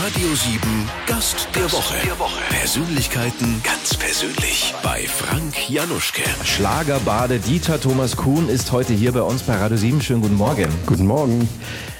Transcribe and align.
Radio 0.00 0.28
7 0.28 0.60
Gast 1.06 1.48
der 1.56 1.64
Woche. 1.72 1.96
Persönlichkeiten 2.50 3.60
ganz 3.64 3.96
persönlich 3.96 4.72
bei 4.80 5.00
Frank 5.00 5.68
Januschke. 5.68 6.22
Schlagerbade 6.44 7.40
Dieter 7.40 7.80
Thomas 7.80 8.16
Kuhn 8.16 8.48
ist 8.48 8.70
heute 8.70 8.92
hier 8.92 9.10
bei 9.10 9.22
uns 9.22 9.42
bei 9.42 9.56
Radio 9.56 9.76
7. 9.76 10.00
Schönen 10.00 10.20
guten 10.20 10.36
Morgen. 10.36 10.68
Guten 10.86 11.04
Morgen. 11.04 11.48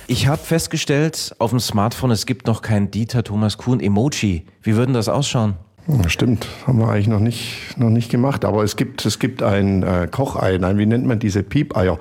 Ich 0.07 0.29
habe 0.29 0.39
festgestellt 0.39 1.35
auf 1.41 1.51
dem 1.51 1.59
Smartphone, 1.59 2.13
es 2.13 2.25
gibt 2.25 2.47
noch 2.47 2.63
kein 2.63 2.93
Dieter 2.93 3.25
Thomas 3.25 3.59
Kuhn 3.59 3.81
Emoji. 3.81 4.47
Wie 4.63 4.77
würden 4.77 4.95
das 4.95 5.09
ausschauen? 5.09 5.55
Ja, 5.89 6.09
Stimmt, 6.09 6.47
haben 6.69 6.79
wir 6.79 6.89
eigentlich 6.89 7.09
noch 7.09 7.21
nicht, 7.21 7.77
noch 7.79 7.91
nicht 7.91 8.13
gemacht. 8.13 8.45
Aber 8.45 8.63
es 8.63 8.77
gibt, 8.77 9.05
es 9.07 9.19
gibt 9.19 9.43
ein 9.43 9.83
äh, 9.83 10.07
Kochei, 10.09 10.57
nein, 10.59 10.79
wie 10.79 10.87
nennt 10.87 11.05
man 11.05 11.19
diese 11.19 11.43
Piepeier 11.43 11.99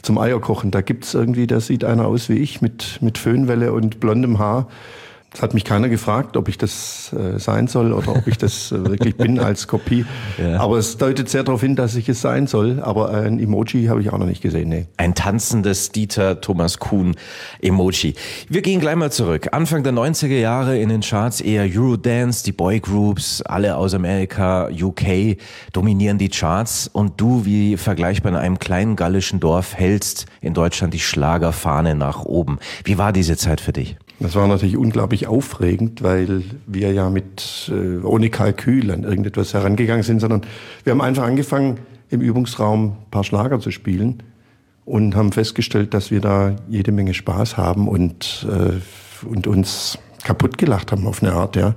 zum 0.00 0.16
Eierkochen? 0.16 0.70
Da 0.70 0.80
gibt's 0.80 1.12
irgendwie, 1.12 1.46
da 1.46 1.60
sieht 1.60 1.84
einer 1.84 2.06
aus 2.06 2.30
wie 2.30 2.38
ich 2.38 2.62
mit, 2.62 3.02
mit 3.02 3.18
Föhnwelle 3.18 3.74
und 3.74 4.00
blondem 4.00 4.38
Haar. 4.38 4.68
Es 5.36 5.42
hat 5.42 5.52
mich 5.52 5.64
keiner 5.64 5.90
gefragt, 5.90 6.38
ob 6.38 6.48
ich 6.48 6.56
das 6.56 7.12
äh, 7.12 7.38
sein 7.38 7.68
soll 7.68 7.92
oder 7.92 8.16
ob 8.16 8.26
ich 8.26 8.38
das 8.38 8.72
äh, 8.72 8.82
wirklich 8.82 9.16
bin 9.18 9.38
als 9.38 9.68
Kopie. 9.68 10.06
Ja. 10.38 10.60
Aber 10.60 10.76
es 10.76 10.98
deutet 10.98 11.30
sehr 11.30 11.44
darauf 11.44 11.62
hin, 11.62 11.76
dass 11.76 11.94
ich 11.94 12.08
es 12.08 12.20
sein 12.20 12.46
soll. 12.46 12.80
Aber 12.82 13.10
ein 13.10 13.38
Emoji 13.38 13.86
habe 13.86 14.02
ich 14.02 14.12
auch 14.12 14.18
noch 14.18 14.26
nicht 14.26 14.42
gesehen. 14.42 14.68
Nee. 14.68 14.86
Ein 14.98 15.14
tanzendes 15.14 15.92
Dieter 15.92 16.40
Thomas 16.40 16.78
Kuhn 16.78 17.14
Emoji. 17.60 18.14
Wir 18.48 18.60
gehen 18.60 18.80
gleich 18.80 18.96
mal 18.96 19.10
zurück. 19.10 19.48
Anfang 19.52 19.82
der 19.82 19.92
90er 19.92 20.38
Jahre 20.38 20.78
in 20.78 20.90
den 20.90 21.00
Charts 21.00 21.40
eher 21.40 21.62
Eurodance, 21.64 22.44
die 22.44 22.52
Boygroups, 22.52 23.42
alle 23.42 23.76
aus 23.76 23.94
Amerika, 23.94 24.68
UK 24.68 25.38
dominieren 25.72 26.18
die 26.18 26.28
Charts 26.28 26.88
und 26.92 27.20
du 27.20 27.44
wie 27.46 27.76
vergleichbar 27.76 28.32
in 28.32 28.38
einem 28.38 28.58
kleinen 28.58 28.94
gallischen 28.94 29.40
Dorf 29.40 29.74
hältst 29.74 30.26
in 30.40 30.52
Deutschland 30.54 30.92
die 30.92 31.00
Schlagerfahne 31.00 31.94
nach 31.94 32.24
oben. 32.24 32.58
Wie 32.84 32.98
war 32.98 33.12
diese 33.12 33.36
Zeit 33.36 33.60
für 33.60 33.72
dich? 33.72 33.96
Das 34.18 34.34
war 34.34 34.46
natürlich 34.48 34.76
unglaublich 34.76 35.26
aufregend, 35.26 36.02
weil 36.02 36.42
wir 36.66 36.92
ja 36.92 37.10
mit 37.10 37.70
äh, 37.70 38.04
ohne 38.04 38.30
Kalkül 38.30 38.90
an 38.90 39.04
irgendetwas 39.04 39.52
herangegangen 39.52 40.02
sind, 40.02 40.20
sondern 40.20 40.42
wir 40.84 40.92
haben 40.92 41.02
einfach 41.02 41.24
angefangen, 41.24 41.78
im 42.08 42.20
Übungsraum 42.20 42.84
ein 42.84 43.10
paar 43.10 43.24
Schlager 43.24 43.60
zu 43.60 43.70
spielen 43.70 44.22
und 44.84 45.16
haben 45.16 45.32
festgestellt, 45.32 45.92
dass 45.92 46.10
wir 46.10 46.20
da 46.20 46.56
jede 46.68 46.92
Menge 46.92 47.12
Spaß 47.12 47.56
haben 47.56 47.88
und, 47.88 48.46
äh, 48.48 49.26
und 49.26 49.46
uns 49.46 49.98
kaputt 50.24 50.56
gelacht 50.56 50.92
haben 50.92 51.06
auf 51.06 51.22
eine 51.22 51.32
Art, 51.32 51.56
ja. 51.56 51.74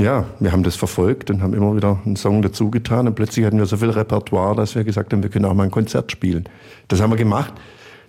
Ja, 0.00 0.26
wir 0.38 0.52
haben 0.52 0.62
das 0.62 0.76
verfolgt 0.76 1.28
und 1.28 1.42
haben 1.42 1.54
immer 1.54 1.74
wieder 1.74 1.98
einen 2.04 2.14
Song 2.14 2.40
dazu 2.40 2.70
getan 2.70 3.08
und 3.08 3.16
plötzlich 3.16 3.44
hatten 3.44 3.58
wir 3.58 3.66
so 3.66 3.78
viel 3.78 3.90
Repertoire, 3.90 4.54
dass 4.54 4.76
wir 4.76 4.84
gesagt 4.84 5.12
haben, 5.12 5.24
wir 5.24 5.30
können 5.30 5.44
auch 5.44 5.54
mal 5.54 5.64
ein 5.64 5.72
Konzert 5.72 6.12
spielen. 6.12 6.44
Das 6.86 7.00
haben 7.00 7.10
wir 7.10 7.16
gemacht. 7.16 7.52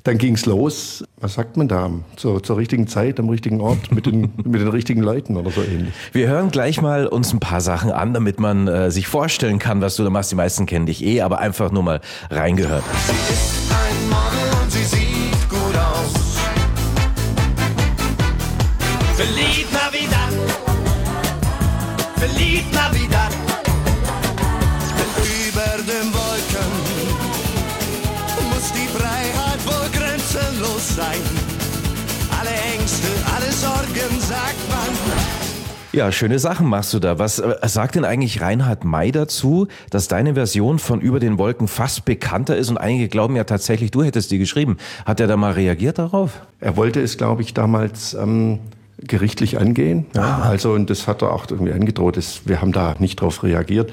Dann 0.04 0.18
ging's 0.18 0.46
los. 0.46 1.04
Was 1.20 1.34
sagt 1.34 1.58
man 1.58 1.68
da? 1.68 1.92
Zur, 2.16 2.42
zur 2.42 2.58
richtigen 2.58 2.88
Zeit, 2.88 3.20
am 3.20 3.30
richtigen 3.30 3.60
Ort, 3.62 3.92
mit 3.92 4.06
den, 4.06 4.22
mit 4.44 4.62
den 4.62 4.70
richtigen 4.70 5.02
Leuten 5.02 5.38
oder 5.38 5.52
so 5.52 5.62
ähnlich. 5.62 5.94
Wir 6.14 6.28
hören 6.28 6.52
gleich 6.52 6.82
mal 6.82 7.08
uns 7.08 7.34
ein 7.34 7.40
paar 7.40 7.62
Sachen 7.62 7.92
an, 7.92 8.14
damit 8.14 8.40
man 8.40 8.68
äh, 8.68 8.92
sich 8.92 9.08
vorstellen 9.08 9.60
kann, 9.60 9.82
was 9.82 9.96
du 9.96 10.04
da 10.04 10.10
machst. 10.10 10.32
Die 10.32 10.36
meisten 10.36 10.66
kennen 10.66 10.86
dich 10.86 11.04
eh, 11.04 11.22
aber 11.22 11.40
einfach 11.40 11.72
nur 11.72 11.84
mal 11.84 12.02
reingehört. 12.30 12.84
Sie 13.08 13.34
ist 13.34 13.72
ein 13.72 14.10
Model 14.10 14.62
und 14.62 14.72
sie 14.72 14.84
sieht 14.84 15.50
gut 15.50 15.76
aus. 15.78 16.14
Feliz 19.16 19.69
sein. 31.00 31.22
Alle 32.40 32.50
Ängste, 32.76 33.08
alle 33.34 33.52
Sorgen, 33.52 34.20
sagt 34.20 34.70
man. 34.70 34.90
Ja, 35.92 36.12
schöne 36.12 36.38
Sachen 36.38 36.68
machst 36.68 36.94
du 36.94 37.00
da. 37.00 37.18
Was 37.18 37.40
äh, 37.40 37.56
sagt 37.66 37.96
denn 37.96 38.06
eigentlich 38.06 38.42
Reinhard 38.42 38.84
May 38.84 39.12
dazu, 39.12 39.68
dass 39.90 40.08
deine 40.08 40.36
Version 40.36 40.78
von 40.78 41.02
Über 41.02 41.20
den 41.20 41.40
Wolken 41.40 41.68
fast 41.68 42.06
bekannter 42.06 42.58
ist 42.58 42.70
und 42.70 42.78
einige 42.78 43.08
glauben 43.08 43.36
ja 43.36 43.46
tatsächlich, 43.46 43.92
du 43.92 44.04
hättest 44.04 44.30
die 44.30 44.38
geschrieben. 44.38 44.78
Hat 45.06 45.20
er 45.20 45.28
da 45.28 45.36
mal 45.36 45.54
reagiert 45.54 45.98
darauf? 45.98 46.42
Er 46.60 46.78
wollte 46.78 47.02
es, 47.02 47.18
glaube 47.18 47.42
ich, 47.42 47.54
damals 47.54 48.14
ähm, 48.14 48.60
gerichtlich 48.98 49.58
angehen. 49.58 50.06
Ja, 50.16 50.40
also, 50.40 50.74
und 50.74 50.90
das 50.90 51.08
hat 51.08 51.22
er 51.22 51.34
auch 51.34 51.46
irgendwie 51.50 51.72
angedroht. 51.72 52.18
Das, 52.18 52.42
wir 52.46 52.62
haben 52.62 52.72
da 52.72 52.96
nicht 53.00 53.22
drauf 53.22 53.44
reagiert. 53.44 53.92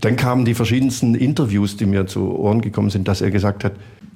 Dann 0.00 0.16
kamen 0.16 0.44
die 0.44 0.54
verschiedensten 0.54 1.14
Interviews, 1.14 1.76
die 1.76 1.86
mir 1.86 2.06
zu 2.06 2.34
Ohren 2.36 2.60
gekommen 2.60 2.90
sind, 2.90 3.06
dass 3.08 3.20
er 3.20 3.30
gesagt 3.30 3.62
hat, 3.62 3.72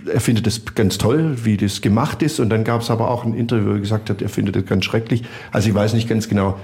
er 0.06 0.20
findet 0.20 0.46
es 0.46 0.64
ganz 0.74 0.98
toll, 0.98 1.36
wie 1.44 1.56
das 1.56 1.80
gemacht 1.80 2.22
ist. 2.22 2.40
Und 2.40 2.50
dann 2.50 2.64
gab 2.64 2.82
es 2.82 2.90
aber 2.90 3.10
auch 3.10 3.24
ein 3.24 3.34
Interview, 3.34 3.70
wo 3.70 3.72
er 3.72 3.80
gesagt 3.80 4.10
hat, 4.10 4.22
er 4.22 4.28
findet 4.28 4.56
es 4.56 4.66
ganz 4.66 4.84
schrecklich. 4.84 5.22
Also 5.52 5.68
ich 5.68 5.74
weiß 5.74 5.94
nicht 5.94 6.08
ganz 6.08 6.28
genau, 6.28 6.56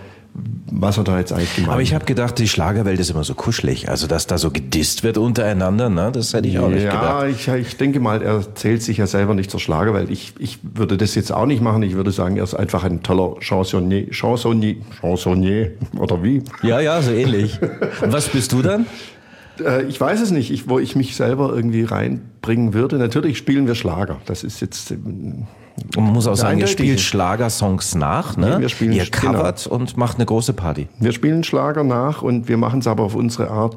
was 0.70 0.98
er 0.98 1.04
da 1.04 1.18
jetzt 1.18 1.32
eigentlich 1.32 1.54
gemacht 1.54 1.72
Aber 1.72 1.82
ich 1.82 1.90
hat. 1.90 2.02
habe 2.02 2.04
gedacht, 2.06 2.38
die 2.38 2.48
Schlagerwelt 2.48 2.98
ist 3.00 3.10
immer 3.10 3.24
so 3.24 3.34
kuschelig. 3.34 3.88
Also, 3.88 4.06
dass 4.06 4.26
da 4.26 4.36
so 4.36 4.50
gedisst 4.50 5.04
wird 5.04 5.16
untereinander, 5.16 5.88
ne? 5.88 6.10
das 6.12 6.34
hätte 6.34 6.48
ich 6.48 6.58
auch 6.58 6.68
nicht 6.68 6.82
ja, 6.84 6.90
gedacht. 6.90 7.26
ich, 7.30 7.48
ich 7.48 7.76
denke 7.76 8.00
mal, 8.00 8.20
er 8.20 8.54
zählt 8.54 8.82
sich 8.82 8.98
ja 8.98 9.06
selber 9.06 9.34
nicht 9.34 9.50
zur 9.50 9.60
Schlagerwelt. 9.60 10.10
Ich, 10.10 10.34
ich 10.38 10.58
würde 10.62 10.96
das 10.96 11.14
jetzt 11.14 11.32
auch 11.32 11.46
nicht 11.46 11.62
machen. 11.62 11.82
Ich 11.82 11.94
würde 11.94 12.10
sagen, 12.10 12.36
er 12.36 12.44
ist 12.44 12.54
einfach 12.54 12.84
ein 12.84 13.02
toller 13.02 13.36
Chansonnier, 13.40 14.08
Chansonnier, 14.10 14.76
Chansonnier 15.00 15.72
oder 15.98 16.22
wie? 16.22 16.42
Ja, 16.62 16.80
ja, 16.80 17.00
so 17.00 17.12
ähnlich. 17.12 17.58
Und 18.02 18.12
was 18.12 18.28
bist 18.28 18.52
du 18.52 18.62
dann? 18.62 18.86
Äh, 19.64 19.84
ich 19.84 20.00
weiß 20.00 20.20
es 20.20 20.30
nicht, 20.30 20.50
ich, 20.50 20.68
wo 20.68 20.78
ich 20.78 20.96
mich 20.96 21.16
selber 21.16 21.52
irgendwie 21.54 21.84
reinbringen 21.84 22.74
würde. 22.74 22.98
Natürlich 22.98 23.38
spielen 23.38 23.66
wir 23.66 23.74
Schlager. 23.74 24.18
Das 24.26 24.44
ist 24.44 24.60
jetzt. 24.60 24.90
ähm, 24.90 25.46
man 25.94 26.04
muss 26.12 26.26
auch 26.26 26.36
sagen, 26.36 26.58
ihr 26.58 26.66
spielt 26.66 27.00
Schlagersongs 27.00 27.94
nach, 27.94 28.36
ne? 28.36 28.56
Nee, 28.56 28.62
wir 28.62 28.68
spielen- 28.70 28.92
ihr 28.92 29.04
genau. 29.04 29.32
covert 29.34 29.66
und 29.66 29.96
macht 29.96 30.16
eine 30.16 30.24
große 30.24 30.54
Party. 30.54 30.88
Wir 30.98 31.12
spielen 31.12 31.44
Schlager 31.44 31.84
nach 31.84 32.22
und 32.22 32.48
wir 32.48 32.56
machen 32.56 32.80
es 32.80 32.86
aber 32.86 33.02
auf 33.02 33.14
unsere 33.14 33.50
Art. 33.50 33.76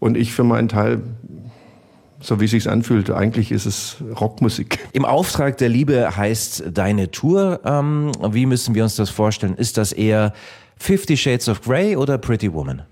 Und 0.00 0.16
ich 0.16 0.32
für 0.32 0.42
meinen 0.44 0.68
Teil, 0.68 1.00
so 2.20 2.40
wie 2.40 2.46
es 2.46 2.50
sich 2.50 2.68
anfühlt, 2.68 3.10
eigentlich 3.10 3.52
ist 3.52 3.64
es 3.66 3.96
Rockmusik. 4.20 4.78
Im 4.92 5.04
Auftrag 5.04 5.56
der 5.58 5.68
Liebe 5.68 6.16
heißt 6.16 6.64
deine 6.72 7.10
Tour. 7.12 7.60
Ähm, 7.64 8.10
wie 8.30 8.46
müssen 8.46 8.74
wir 8.74 8.82
uns 8.82 8.96
das 8.96 9.10
vorstellen? 9.10 9.54
Ist 9.56 9.76
das 9.78 9.92
eher 9.92 10.32
Fifty 10.78 11.16
Shades 11.16 11.48
of 11.48 11.62
Grey 11.62 11.96
oder 11.96 12.18
Pretty 12.18 12.52
Woman? 12.52 12.82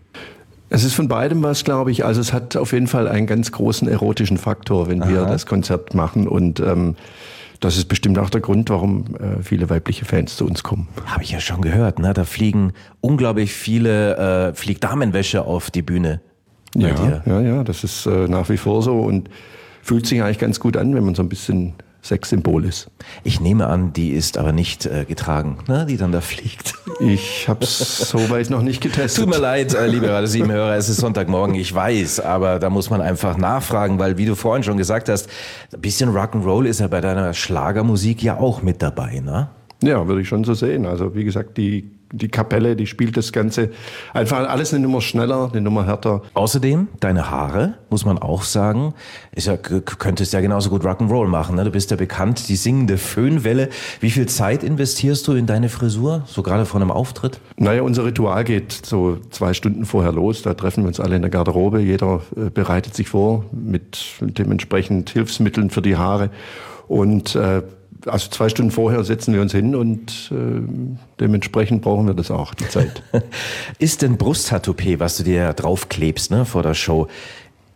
Es 0.75 0.83
ist 0.83 0.95
von 0.95 1.07
beidem 1.07 1.41
was, 1.45 1.63
glaube 1.63 1.93
ich. 1.93 2.05
Also 2.05 2.21
es 2.21 2.33
hat 2.33 2.57
auf 2.57 2.73
jeden 2.73 2.89
Fall 2.89 3.07
einen 3.07 3.29
ganz 3.29 3.53
großen 3.53 3.87
erotischen 3.87 4.39
Faktor, 4.39 4.89
wenn 4.89 5.09
wir 5.09 5.23
Aha. 5.23 5.31
das 5.31 5.47
Konzert 5.47 5.95
machen. 5.95 6.27
Und 6.27 6.59
ähm, 6.59 6.97
das 7.61 7.77
ist 7.77 7.85
bestimmt 7.85 8.19
auch 8.19 8.29
der 8.29 8.41
Grund, 8.41 8.71
warum 8.71 9.15
äh, 9.15 9.41
viele 9.41 9.71
weibliche 9.71 10.05
Fans 10.05 10.37
zu 10.37 10.45
uns 10.45 10.65
kommen. 10.65 10.89
Habe 11.07 11.23
ich 11.23 11.31
ja 11.31 11.39
schon 11.39 11.61
gehört, 11.61 12.01
ne? 12.01 12.13
Da 12.13 12.25
fliegen 12.25 12.73
unglaublich 13.01 13.53
viele, 13.53 14.17
äh, 14.49 14.55
fliegt 14.55 14.83
Damenwäsche 14.83 15.43
auf 15.43 15.71
die 15.71 15.83
Bühne. 15.83 16.21
Dir. 16.75 17.23
ja, 17.25 17.41
ja, 17.41 17.63
das 17.63 17.85
ist 17.85 18.07
äh, 18.07 18.27
nach 18.27 18.49
wie 18.49 18.57
vor 18.57 18.83
so 18.83 18.99
und 18.99 19.31
fühlt 19.81 20.09
sich 20.09 20.25
eigentlich 20.25 20.41
ganz 20.41 20.59
gut 20.59 20.77
an, 20.77 20.93
wenn 20.97 21.05
man 21.05 21.15
so 21.15 21.23
ein 21.23 21.29
bisschen 21.29 21.75
Sexsymbol 22.05 22.67
ist. 22.67 22.89
Ich 23.23 23.41
nehme 23.41 23.67
an, 23.67 23.93
die 23.95 24.11
ist 24.11 24.37
aber 24.37 24.53
nicht 24.53 24.85
äh, 24.85 25.07
getragen, 25.07 25.59
ne? 25.69 25.87
die 25.89 25.97
dann 25.97 26.13
da 26.13 26.21
fliegt. 26.21 26.75
Ich 27.01 27.49
habe 27.49 27.65
es 27.65 27.79
soweit 28.11 28.51
noch 28.51 28.63
nicht 28.63 28.83
getestet. 28.83 29.25
Tut 29.25 29.35
mir 29.35 29.41
leid, 29.41 29.75
äh, 29.75 29.87
liebe 29.87 30.09
Radio 30.09 30.27
7 30.27 30.53
Hörer, 30.53 30.77
es 30.77 30.89
ist 30.89 30.99
Sonntagmorgen, 30.99 31.55
ich 31.55 31.75
weiß, 31.75 32.21
aber 32.21 32.59
da 32.59 32.71
muss 32.71 32.91
man 32.91 33.01
einfach 33.01 33.39
nachfragen, 33.39 33.99
weil 33.99 34.19
wie 34.19 34.27
du 34.27 34.35
vorhin 34.35 34.63
schon 34.63 34.77
gesagt 34.77 35.09
hast, 35.09 35.29
ein 35.73 35.81
bisschen 35.81 36.11
Rock'n'Roll 36.11 36.67
ist 36.67 36.81
ja 36.81 36.89
bei 36.89 37.01
deiner 37.01 37.33
Schlagermusik 37.33 38.23
ja 38.23 38.39
auch 38.39 38.63
mit 38.63 38.83
dabei, 38.83 39.21
ne? 39.21 39.49
Ja, 39.83 40.07
würde 40.07 40.21
ich 40.21 40.29
schon 40.29 40.45
so 40.45 40.55
sehen. 40.55 40.87
Also 40.87 41.15
wie 41.15 41.25
gesagt, 41.25 41.57
die, 41.57 41.91
die 42.13 42.29
Kapelle, 42.29 42.77
die 42.77 42.87
spielt 42.87 43.17
das 43.17 43.33
Ganze 43.33 43.71
einfach 44.13 44.49
alles 44.49 44.73
eine 44.73 44.83
Nummer 44.83 45.01
schneller, 45.01 45.51
eine 45.51 45.61
Nummer 45.61 45.87
härter. 45.87 46.23
Außerdem, 46.35 46.89
deine 47.01 47.31
Haare, 47.31 47.75
muss 47.91 48.05
man 48.05 48.19
auch 48.19 48.43
sagen, 48.43 48.95
ist 49.33 49.47
ja, 49.47 49.57
könntest 49.57 50.33
ja 50.33 50.41
genauso 50.41 50.71
gut 50.71 50.85
Rock'n'Roll 50.85 51.27
machen. 51.27 51.57
Ne? 51.57 51.65
Du 51.65 51.71
bist 51.71 51.91
ja 51.91 51.97
bekannt, 51.97 52.49
die 52.49 52.57
singende 52.57 52.99
Föhnwelle. 52.99 53.69
Wie 54.01 54.11
viel 54.11 54.27
Zeit 54.27 54.63
investierst 54.63 55.27
du 55.27 55.33
in 55.33 55.47
deine 55.47 55.69
Frisur, 55.69 56.23
so 56.27 56.43
gerade 56.43 56.67
vor 56.67 56.81
einem 56.81 56.91
Auftritt? 56.91 57.41
Naja, 57.57 57.83
unser 57.83 58.05
Ritual 58.05 58.45
geht 58.45 58.73
so 58.73 59.19
zwei 59.31 59.55
Stunden 59.55 59.85
vorher 59.85 60.13
los. 60.13 60.43
Da 60.43 60.55
treffen 60.55 60.85
wir 60.85 60.89
uns 60.89 61.01
alle 61.01 61.17
in 61.17 61.23
der 61.23 61.31
Garderobe. 61.31 61.81
Jeder 61.81 62.23
äh, 62.37 62.51
bereitet 62.51 62.95
sich 62.95 63.09
vor 63.09 63.45
mit 63.53 64.15
dementsprechend 64.21 65.11
Hilfsmitteln 65.11 65.71
für 65.71 65.83
die 65.83 65.97
Haare. 65.97 66.31
Und 66.87 67.35
äh, 67.35 67.63
also 68.07 68.31
zwei 68.31 68.49
Stunden 68.49 68.71
vorher 68.71 69.05
setzen 69.05 69.35
wir 69.35 69.41
uns 69.41 69.53
hin 69.53 69.75
und 69.75 70.31
äh, 70.33 70.61
dementsprechend 71.21 71.83
brauchen 71.83 72.07
wir 72.07 72.15
das 72.15 72.31
auch, 72.31 72.55
die 72.55 72.69
Zeit. 72.69 73.03
Ist 73.79 74.03
denn 74.03 74.17
Brusttattoo, 74.17 74.75
was 74.99 75.17
du 75.17 75.23
dir 75.25 75.53
draufklebst 75.53 76.31
ne, 76.31 76.45
vor 76.45 76.63
der 76.63 76.75
Show, 76.75 77.09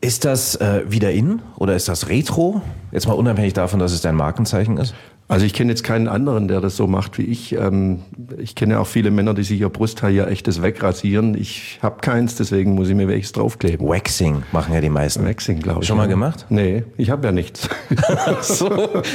ist 0.00 0.24
das 0.24 0.54
äh, 0.56 0.82
wieder 0.86 1.10
in 1.10 1.42
oder 1.56 1.74
ist 1.74 1.88
das 1.88 2.08
Retro? 2.08 2.62
Jetzt 2.92 3.08
mal 3.08 3.14
unabhängig 3.14 3.54
davon, 3.54 3.80
dass 3.80 3.92
es 3.92 4.00
dein 4.00 4.14
Markenzeichen 4.14 4.76
ist. 4.76 4.94
Also 5.30 5.44
ich 5.44 5.52
kenne 5.52 5.70
jetzt 5.70 5.84
keinen 5.84 6.08
anderen, 6.08 6.48
der 6.48 6.62
das 6.62 6.74
so 6.74 6.86
macht 6.86 7.18
wie 7.18 7.22
ich. 7.24 7.52
Ähm, 7.52 8.00
ich 8.38 8.54
kenne 8.54 8.80
auch 8.80 8.86
viele 8.86 9.10
Männer, 9.10 9.34
die 9.34 9.42
sich 9.42 9.60
ihr 9.60 9.68
Brusthaar 9.68 10.10
hier 10.10 10.26
echtes 10.26 10.62
wegrasieren. 10.62 11.34
Ich 11.34 11.78
habe 11.82 12.00
keins, 12.00 12.36
deswegen 12.36 12.74
muss 12.74 12.88
ich 12.88 12.94
mir 12.94 13.08
welches 13.08 13.32
draufkleben. 13.32 13.86
Waxing 13.86 14.42
machen 14.52 14.72
ja 14.72 14.80
die 14.80 14.88
meisten. 14.88 15.26
Waxing, 15.26 15.60
glaube 15.60 15.82
ich. 15.82 15.86
Schon 15.86 15.98
mal 15.98 16.04
ja. 16.04 16.08
gemacht? 16.08 16.46
Nee, 16.48 16.84
ich 16.96 17.10
habe 17.10 17.26
ja 17.26 17.32
nichts. 17.32 17.68
so. 18.40 18.70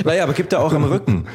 Naja, 0.05 0.23
aber 0.23 0.33
gibt 0.33 0.53
er 0.53 0.59
auch 0.59 0.73
am 0.73 0.83
Rücken. 0.83 1.25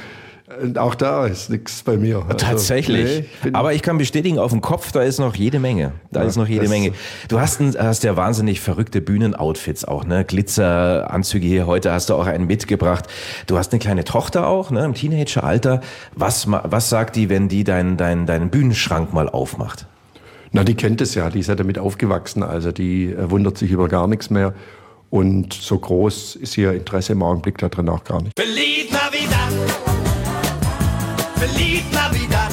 Äh, 0.49 0.79
Auch 0.79 0.95
da 0.95 1.27
ist 1.27 1.51
nichts 1.51 1.83
bei 1.83 1.97
mir. 1.97 2.19
Also, 2.19 2.35
Tatsächlich. 2.37 3.05
nee, 3.43 3.49
ich 3.49 3.55
Aber 3.55 3.75
ich 3.75 3.83
kann 3.83 3.99
bestätigen, 3.99 4.39
auf 4.39 4.51
dem 4.51 4.61
Kopf, 4.61 4.93
da 4.93 5.03
ist 5.03 5.19
noch 5.19 5.35
jede 5.35 5.59
Menge. 5.59 5.93
Da 6.11 6.23
ist 6.23 6.37
noch 6.37 6.49
jede 6.49 6.69
Menge. 6.69 6.93
Du 7.29 7.41
hast, 7.41 7.61
ein, 7.61 7.75
hast 7.79 8.05
ja 8.05 8.17
wahnsinnig 8.17 8.61
verrückte 8.61 9.01
Bühnenoutfits 9.01 9.85
auch, 9.85 10.05
ne? 10.05 10.25
Glitzeranzüge 10.25 11.47
hier. 11.47 11.67
Heute 11.67 11.93
hast 11.93 12.11
du 12.11 12.15
auch 12.15 12.27
einen 12.27 12.47
mitgebracht. 12.47 13.07
Du 13.47 13.59
hast 13.59 13.73
eine 13.73 13.81
kleine 13.81 14.05
Tochter 14.05 14.47
auch, 14.47 14.71
ne? 14.71 14.85
Im 14.85 14.95
Teenageralter. 14.95 15.81
Was, 16.15 16.47
was 16.49 16.89
sagt 16.89 17.17
die, 17.17 17.29
wenn 17.29 17.49
die 17.49 17.65
deinen 17.65 17.97
dein, 17.97 18.27
deinen 18.27 18.51
Bühnenschrank 18.51 19.13
mal 19.13 19.29
aufmacht? 19.29 19.87
Na, 20.53 20.65
die 20.65 20.75
kennt 20.75 21.01
es 21.03 21.15
ja, 21.15 21.29
die 21.29 21.41
ist 21.41 21.49
ja 21.49 21.55
damit 21.57 21.79
aufgewachsen, 21.79 22.43
also 22.43 22.73
die 22.73 23.13
äh, 23.13 23.31
wundert 23.31 23.59
sich 23.59 23.71
über 23.71 23.87
gar 23.89 24.07
nichts 24.07 24.31
mehr. 24.31 24.55
Und 25.11 25.53
so 25.53 25.79
groß 25.79 26.37
ist 26.37 26.57
ihr 26.57 26.73
Interesse 26.73 27.13
im 27.13 27.23
Augenblick 27.23 27.59
darin 27.59 27.89
auch 27.89 28.05
gar 28.05 28.23
nicht. 28.23 28.33
Feliz 28.39 28.91
Navidad. 28.91 29.98
Feliz 31.53 31.83
Navidad. 31.93 32.53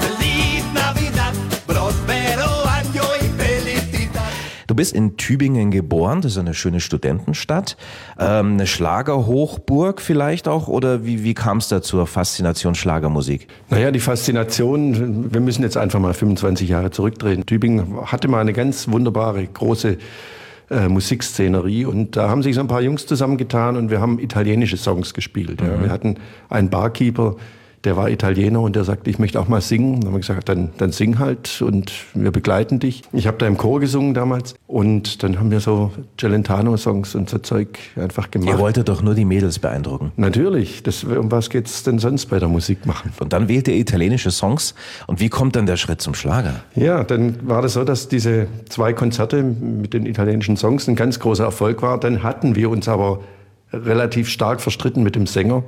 Feliz 0.00 0.64
Navidad. 0.74 1.32
Prospero 1.66 2.64
año 2.66 3.02
y 3.20 3.28
felicidad. 3.38 4.22
Du 4.66 4.74
bist 4.74 4.94
in 4.94 5.16
Tübingen 5.16 5.70
geboren, 5.70 6.20
das 6.20 6.32
ist 6.32 6.38
eine 6.38 6.54
schöne 6.54 6.80
Studentenstadt. 6.80 7.76
Ähm, 8.18 8.54
eine 8.54 8.66
Schlagerhochburg 8.66 10.00
vielleicht 10.00 10.48
auch? 10.48 10.68
Oder 10.68 11.04
wie, 11.04 11.24
wie 11.24 11.34
kam 11.34 11.58
es 11.58 11.68
da 11.68 11.82
zur 11.82 12.06
Faszination 12.06 12.74
Schlagermusik? 12.74 13.48
Naja, 13.70 13.90
die 13.90 14.00
Faszination, 14.00 15.32
wir 15.32 15.40
müssen 15.40 15.62
jetzt 15.62 15.76
einfach 15.76 16.00
mal 16.00 16.14
25 16.14 16.68
Jahre 16.68 16.90
zurückdrehen. 16.90 17.46
Tübingen 17.46 18.10
hatte 18.10 18.28
mal 18.28 18.40
eine 18.40 18.52
ganz 18.52 18.88
wunderbare, 18.88 19.46
große 19.46 19.98
äh, 20.70 20.88
Musikszenerie 20.88 21.84
und 21.84 22.16
da 22.16 22.28
haben 22.28 22.42
sich 22.42 22.54
so 22.54 22.60
ein 22.60 22.68
paar 22.68 22.82
Jungs 22.82 23.06
zusammengetan 23.06 23.76
und 23.76 23.90
wir 23.90 24.00
haben 24.00 24.18
italienische 24.18 24.76
Songs 24.76 25.14
gespielt. 25.14 25.60
Ja. 25.60 25.82
Wir 25.82 25.90
hatten 25.90 26.16
einen 26.48 26.70
Barkeeper, 26.70 27.36
der 27.84 27.96
war 27.96 28.10
Italiener 28.10 28.60
und 28.60 28.76
der 28.76 28.84
sagte, 28.84 29.10
ich 29.10 29.18
möchte 29.18 29.40
auch 29.40 29.48
mal 29.48 29.60
singen. 29.60 30.00
Dann 30.00 30.06
haben 30.06 30.14
wir 30.14 30.20
gesagt, 30.20 30.48
dann, 30.48 30.70
dann 30.78 30.92
sing 30.92 31.18
halt 31.18 31.62
und 31.62 31.92
wir 32.14 32.30
begleiten 32.30 32.78
dich. 32.78 33.02
Ich 33.12 33.26
habe 33.26 33.38
da 33.38 33.46
im 33.46 33.56
Chor 33.56 33.80
gesungen 33.80 34.14
damals 34.14 34.54
und 34.66 35.22
dann 35.22 35.38
haben 35.38 35.50
wir 35.50 35.60
so 35.60 35.90
Celentano-Songs 36.18 37.14
und 37.14 37.28
so 37.28 37.38
Zeug 37.38 37.78
einfach 37.96 38.26
Ihr 38.26 38.40
gemacht. 38.40 38.58
wolltet 38.58 38.88
doch 38.88 39.02
nur 39.02 39.14
die 39.14 39.24
Mädels 39.24 39.58
beeindrucken. 39.58 40.12
Natürlich, 40.16 40.82
das, 40.82 41.04
um 41.04 41.30
was 41.30 41.50
geht's 41.50 41.82
denn 41.82 41.98
sonst 41.98 42.26
bei 42.26 42.38
der 42.38 42.48
Musik 42.48 42.86
machen? 42.86 43.12
Und 43.18 43.32
dann 43.32 43.48
wählt 43.48 43.68
ihr 43.68 43.74
italienische 43.74 44.30
Songs. 44.30 44.74
Und 45.06 45.20
wie 45.20 45.28
kommt 45.28 45.56
dann 45.56 45.66
der 45.66 45.76
Schritt 45.76 46.00
zum 46.00 46.14
Schlager? 46.14 46.62
Ja, 46.74 47.04
dann 47.04 47.36
war 47.48 47.62
das 47.62 47.74
so, 47.74 47.84
dass 47.84 48.08
diese 48.08 48.46
zwei 48.68 48.92
Konzerte 48.92 49.42
mit 49.42 49.92
den 49.94 50.06
italienischen 50.06 50.56
Songs 50.56 50.88
ein 50.88 50.94
ganz 50.94 51.18
großer 51.18 51.44
Erfolg 51.44 51.82
war. 51.82 51.98
Dann 51.98 52.22
hatten 52.22 52.54
wir 52.54 52.70
uns 52.70 52.88
aber 52.88 53.20
relativ 53.72 54.28
stark 54.28 54.60
verstritten 54.60 55.02
mit 55.02 55.16
dem 55.16 55.26
Sänger. 55.26 55.62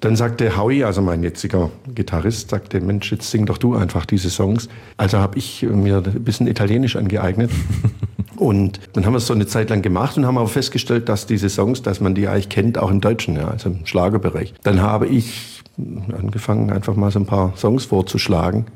Dann 0.00 0.16
sagte 0.16 0.56
Howie, 0.56 0.84
also 0.84 1.02
mein 1.02 1.22
jetziger 1.22 1.70
Gitarrist, 1.94 2.50
sagte, 2.50 2.80
Mensch, 2.80 3.10
jetzt 3.10 3.30
sing 3.30 3.46
doch 3.46 3.58
du 3.58 3.74
einfach 3.74 4.06
diese 4.06 4.30
Songs. 4.30 4.68
Also 4.96 5.18
habe 5.18 5.38
ich 5.38 5.62
mir 5.62 5.98
ein 5.98 6.24
bisschen 6.24 6.46
Italienisch 6.46 6.96
angeeignet. 6.96 7.50
Und 8.36 8.80
dann 8.92 9.04
haben 9.04 9.12
wir 9.12 9.18
es 9.18 9.26
so 9.26 9.34
eine 9.34 9.46
Zeit 9.46 9.68
lang 9.70 9.82
gemacht 9.82 10.16
und 10.16 10.24
haben 10.24 10.38
aber 10.38 10.46
festgestellt, 10.46 11.08
dass 11.08 11.26
diese 11.26 11.48
Songs, 11.48 11.82
dass 11.82 12.00
man 12.00 12.14
die 12.14 12.28
eigentlich 12.28 12.48
kennt, 12.48 12.78
auch 12.78 12.88
im 12.88 13.00
Deutschen, 13.00 13.34
ja, 13.34 13.48
also 13.48 13.68
im 13.68 13.84
Schlagerbereich. 13.84 14.54
Dann 14.62 14.80
habe 14.80 15.08
ich 15.08 15.60
angefangen, 16.16 16.70
einfach 16.70 16.94
mal 16.94 17.10
so 17.10 17.18
ein 17.18 17.26
paar 17.26 17.56
Songs 17.56 17.86
vorzuschlagen. 17.86 18.66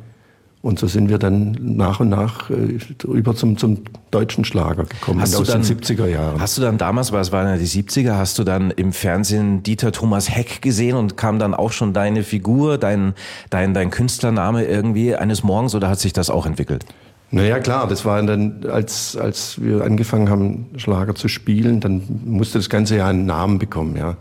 Und 0.62 0.78
so 0.78 0.86
sind 0.86 1.08
wir 1.08 1.18
dann 1.18 1.58
nach 1.60 1.98
und 1.98 2.08
nach 2.08 2.48
äh, 2.48 2.78
rüber 3.04 3.34
zum, 3.34 3.58
zum 3.58 3.78
deutschen 4.12 4.44
Schlager 4.44 4.84
gekommen 4.84 5.20
Hast 5.20 5.34
du 5.34 5.40
aus 5.40 5.48
dann, 5.48 5.62
den 5.62 5.78
70er 5.80 6.06
Jahren. 6.06 6.40
Hast 6.40 6.56
du 6.56 6.62
dann 6.62 6.78
damals, 6.78 7.10
weil 7.10 7.20
es 7.20 7.32
waren 7.32 7.48
ja 7.48 7.56
die 7.56 7.66
70er, 7.66 8.16
hast 8.16 8.38
du 8.38 8.44
dann 8.44 8.70
im 8.70 8.92
Fernsehen 8.92 9.64
Dieter 9.64 9.90
Thomas 9.90 10.30
Heck 10.30 10.62
gesehen 10.62 10.96
und 10.96 11.16
kam 11.16 11.40
dann 11.40 11.54
auch 11.54 11.72
schon 11.72 11.92
deine 11.92 12.22
Figur, 12.22 12.78
dein, 12.78 13.14
dein, 13.50 13.74
dein 13.74 13.90
Künstlername 13.90 14.64
irgendwie 14.64 15.16
eines 15.16 15.42
Morgens 15.42 15.74
oder 15.74 15.88
hat 15.88 15.98
sich 15.98 16.12
das 16.12 16.30
auch 16.30 16.46
entwickelt? 16.46 16.86
Naja, 17.32 17.58
klar, 17.58 17.88
das 17.88 18.04
war 18.04 18.22
dann, 18.22 18.64
als, 18.70 19.16
als 19.16 19.60
wir 19.60 19.82
angefangen 19.82 20.28
haben, 20.28 20.66
Schlager 20.76 21.16
zu 21.16 21.26
spielen, 21.26 21.80
dann 21.80 22.02
musste 22.24 22.58
das 22.58 22.68
Ganze 22.68 22.98
ja 22.98 23.08
einen 23.08 23.26
Namen 23.26 23.58
bekommen, 23.58 23.96
ja. 23.96 24.16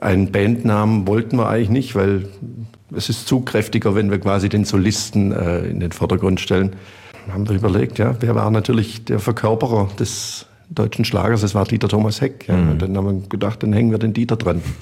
Einen 0.00 0.32
Bandnamen 0.32 1.06
wollten 1.06 1.36
wir 1.36 1.48
eigentlich 1.48 1.68
nicht, 1.68 1.94
weil 1.94 2.24
es 2.96 3.08
ist 3.08 3.26
zu 3.26 3.40
kräftiger, 3.40 3.94
wenn 3.94 4.10
wir 4.10 4.18
quasi 4.18 4.48
den 4.48 4.64
Solisten 4.64 5.32
äh, 5.32 5.66
in 5.66 5.80
den 5.80 5.92
Vordergrund 5.92 6.40
stellen. 6.40 6.76
Haben 7.32 7.48
wir 7.48 7.56
überlegt, 7.56 7.98
ja, 7.98 8.16
wer 8.20 8.34
war 8.34 8.50
natürlich 8.50 9.04
der 9.04 9.18
Verkörperer 9.18 9.88
des 9.98 10.46
deutschen 10.74 11.04
Schlagers? 11.04 11.40
Das 11.40 11.54
war 11.54 11.64
Dieter 11.64 11.88
Thomas 11.88 12.20
Heck. 12.20 12.48
Ja. 12.48 12.54
Und 12.54 12.80
dann 12.80 12.96
haben 12.96 13.22
wir 13.22 13.28
gedacht, 13.28 13.62
dann 13.62 13.72
hängen 13.72 13.90
wir 13.90 13.98
den 13.98 14.12
Dieter 14.12 14.36
dran. 14.36 14.62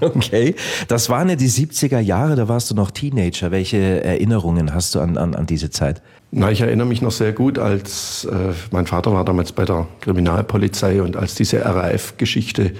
Okay. 0.00 0.54
Das 0.86 1.10
waren 1.10 1.28
ja 1.30 1.34
die 1.34 1.48
70er 1.48 1.98
Jahre, 1.98 2.36
da 2.36 2.46
warst 2.46 2.70
du 2.70 2.76
noch 2.76 2.92
Teenager. 2.92 3.50
Welche 3.50 4.04
Erinnerungen 4.04 4.72
hast 4.72 4.94
du 4.94 5.00
an, 5.00 5.18
an, 5.18 5.34
an 5.34 5.46
diese 5.46 5.70
Zeit? 5.70 6.00
Na, 6.30 6.50
ich 6.52 6.60
erinnere 6.60 6.86
mich 6.86 7.02
noch 7.02 7.10
sehr 7.10 7.32
gut, 7.32 7.58
als 7.58 8.24
äh, 8.24 8.52
mein 8.70 8.86
Vater 8.86 9.12
war 9.12 9.24
damals 9.24 9.50
bei 9.50 9.64
der 9.64 9.88
Kriminalpolizei 10.00 11.02
und 11.02 11.16
als 11.16 11.34
diese 11.34 11.64
RAF-Geschichte 11.64 12.72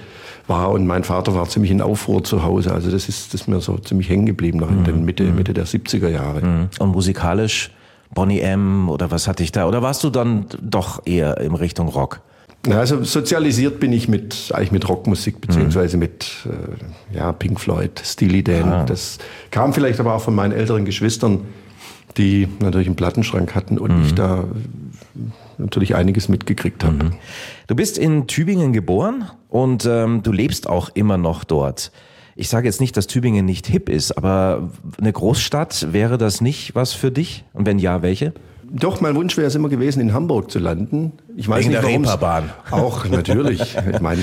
war 0.47 0.71
und 0.71 0.87
mein 0.87 1.03
Vater 1.03 1.35
war 1.35 1.49
ziemlich 1.49 1.71
in 1.71 1.81
Aufruhr 1.81 2.23
zu 2.23 2.43
Hause. 2.43 2.73
Also 2.73 2.89
das 2.89 3.09
ist, 3.09 3.33
das 3.33 3.41
ist 3.41 3.47
mir 3.47 3.59
so 3.59 3.77
ziemlich 3.77 4.09
hängen 4.09 4.25
geblieben 4.25 4.59
noch 4.59 4.69
in 4.69 4.85
den 4.85 5.03
Mitte, 5.03 5.25
Mitte 5.25 5.53
der 5.53 5.65
70er 5.65 6.07
Jahre. 6.07 6.69
Und 6.79 6.91
musikalisch 6.91 7.71
Bonnie 8.13 8.39
M. 8.39 8.89
oder 8.89 9.11
was 9.11 9.27
hatte 9.27 9.43
ich 9.43 9.51
da? 9.51 9.67
Oder 9.67 9.81
warst 9.81 10.03
du 10.03 10.09
dann 10.09 10.45
doch 10.61 11.05
eher 11.05 11.39
in 11.39 11.55
Richtung 11.55 11.87
Rock? 11.87 12.21
Also 12.69 13.03
sozialisiert 13.03 13.79
bin 13.79 13.91
ich 13.91 14.07
mit 14.07 14.51
eigentlich 14.53 14.71
mit 14.71 14.87
Rockmusik 14.87 15.41
beziehungsweise 15.41 15.97
mit 15.97 16.45
äh, 16.45 17.15
ja, 17.15 17.31
Pink 17.31 17.59
Floyd, 17.59 17.99
Steely 18.03 18.43
Dan. 18.43 18.85
Das 18.85 19.17
kam 19.49 19.73
vielleicht 19.73 19.99
aber 19.99 20.13
auch 20.13 20.21
von 20.21 20.35
meinen 20.35 20.51
älteren 20.51 20.85
Geschwistern, 20.85 21.41
die 22.17 22.47
natürlich 22.59 22.87
einen 22.87 22.95
Plattenschrank 22.95 23.55
hatten 23.55 23.79
und 23.79 24.05
ich 24.05 24.13
da 24.13 24.41
äh, 24.41 24.43
natürlich 25.57 25.95
einiges 25.95 26.29
mitgekriegt 26.29 26.83
habe. 26.83 27.11
Du 27.67 27.75
bist 27.75 27.97
in 27.97 28.27
Tübingen 28.27 28.73
geboren 28.73 29.25
und 29.49 29.85
ähm, 29.85 30.21
du 30.21 30.31
lebst 30.31 30.67
auch 30.69 30.89
immer 30.93 31.17
noch 31.17 31.43
dort. 31.43 31.91
Ich 32.35 32.47
sage 32.49 32.67
jetzt 32.67 32.79
nicht, 32.79 32.95
dass 32.95 33.07
Tübingen 33.07 33.45
nicht 33.45 33.67
hip 33.67 33.89
ist, 33.89 34.17
aber 34.17 34.69
eine 34.99 35.11
Großstadt 35.11 35.93
wäre 35.93 36.17
das 36.17 36.41
nicht 36.41 36.75
was 36.75 36.93
für 36.93 37.11
dich? 37.11 37.43
Und 37.53 37.65
wenn 37.65 37.79
ja, 37.79 38.01
welche? 38.01 38.33
Doch, 38.73 39.01
mein 39.01 39.15
Wunsch 39.15 39.35
wäre 39.37 39.47
es 39.47 39.55
immer 39.55 39.67
gewesen, 39.69 39.99
in 39.99 40.13
Hamburg 40.13 40.49
zu 40.49 40.57
landen. 40.59 41.11
Ich 41.35 41.47
weiß 41.49 41.59
Wegen 41.65 41.71
nicht, 41.71 41.83
der 41.83 41.89
Reeperbahn. 41.89 42.49
Auch 42.71 43.05
natürlich. 43.07 43.75
Ich 43.91 43.99
meine, 43.99 44.21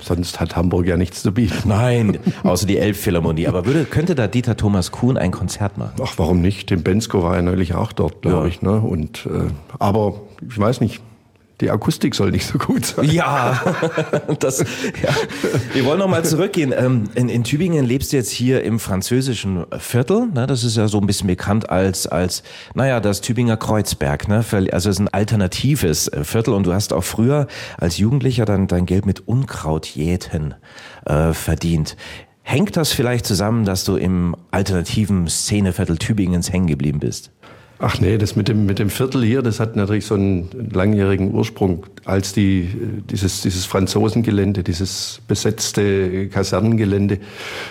sonst 0.00 0.40
hat 0.40 0.56
Hamburg 0.56 0.86
ja 0.86 0.96
nichts 0.96 1.22
zu 1.22 1.32
bieten. 1.32 1.68
Nein, 1.68 2.18
außer 2.44 2.66
die 2.66 2.78
Elbphilharmonie. 2.78 3.46
Aber 3.48 3.66
würde, 3.66 3.84
könnte 3.84 4.14
da 4.14 4.26
Dieter 4.28 4.56
Thomas 4.56 4.90
Kuhn 4.92 5.16
ein 5.18 5.30
Konzert 5.30 5.76
machen? 5.76 5.92
Ach, 6.02 6.14
warum 6.16 6.40
nicht? 6.40 6.68
Tim 6.68 6.82
Bensko 6.82 7.22
war 7.22 7.36
ja 7.36 7.42
neulich 7.42 7.74
auch 7.74 7.92
dort, 7.92 8.22
glaube 8.22 8.42
Ja. 8.42 8.46
ich. 8.46 8.62
Ne? 8.62 8.80
Und, 8.80 9.26
äh, 9.26 9.50
aber 9.78 10.14
ich 10.48 10.58
weiß 10.58 10.80
nicht, 10.80 11.02
die 11.60 11.70
Akustik 11.70 12.14
soll 12.14 12.30
nicht 12.30 12.46
so 12.46 12.58
gut 12.58 12.84
sein. 12.84 13.04
Ja, 13.10 13.62
das, 14.40 14.60
ja. 14.60 15.14
wir 15.72 15.84
wollen 15.84 15.98
noch 15.98 16.08
mal 16.08 16.24
zurückgehen. 16.24 16.74
Ähm, 16.76 17.04
In, 17.14 17.28
in 17.28 17.44
Tübingen 17.44 17.84
lebst 17.84 18.12
du 18.12 18.16
jetzt 18.16 18.30
hier 18.30 18.64
im 18.64 18.78
französischen 18.78 19.64
Viertel. 19.78 20.26
Ne? 20.32 20.46
Das 20.46 20.64
ist 20.64 20.76
ja 20.76 20.88
so 20.88 20.98
ein 20.98 21.06
bisschen 21.06 21.28
bekannt 21.28 21.70
als, 21.70 22.06
als 22.06 22.42
naja, 22.74 23.00
das 23.00 23.20
Tübinger 23.20 23.56
Kreuzberg. 23.56 24.28
Ne? 24.28 24.44
Also 24.72 24.90
es 24.90 24.96
ist 24.96 24.98
ein 24.98 25.08
alternatives 25.08 26.08
äh, 26.08 26.24
Viertel 26.24 26.54
und 26.54 26.66
du 26.66 26.72
hast 26.72 26.92
auch 26.92 27.04
früher 27.04 27.46
als 27.78 27.98
Jugendlicher 27.98 28.44
dann 28.44 28.66
dein 28.66 28.86
Geld 28.86 29.06
mit 29.06 29.28
Unkrautjäten 29.28 30.54
äh, 31.06 31.32
verdient. 31.32 31.96
Hängt 32.42 32.76
das 32.76 32.92
vielleicht 32.92 33.24
zusammen, 33.24 33.64
dass 33.64 33.84
du 33.84 33.96
im 33.96 34.34
alternativen 34.50 35.28
Szeneviertel 35.28 35.96
Tübingens 35.96 36.52
hängen 36.52 36.66
geblieben 36.66 36.98
bist? 36.98 37.30
Ach 37.84 37.98
nee, 37.98 38.16
das 38.16 38.36
mit 38.36 38.46
dem, 38.46 38.64
mit 38.64 38.78
dem 38.78 38.90
Viertel 38.90 39.24
hier, 39.24 39.42
das 39.42 39.58
hat 39.58 39.74
natürlich 39.74 40.06
so 40.06 40.14
einen 40.14 40.48
langjährigen 40.72 41.34
Ursprung. 41.34 41.84
Als 42.04 42.32
die, 42.32 42.68
dieses, 43.10 43.42
dieses 43.42 43.64
Franzosengelände, 43.64 44.62
dieses 44.62 45.20
besetzte 45.26 46.28
Kasernengelände 46.28 47.18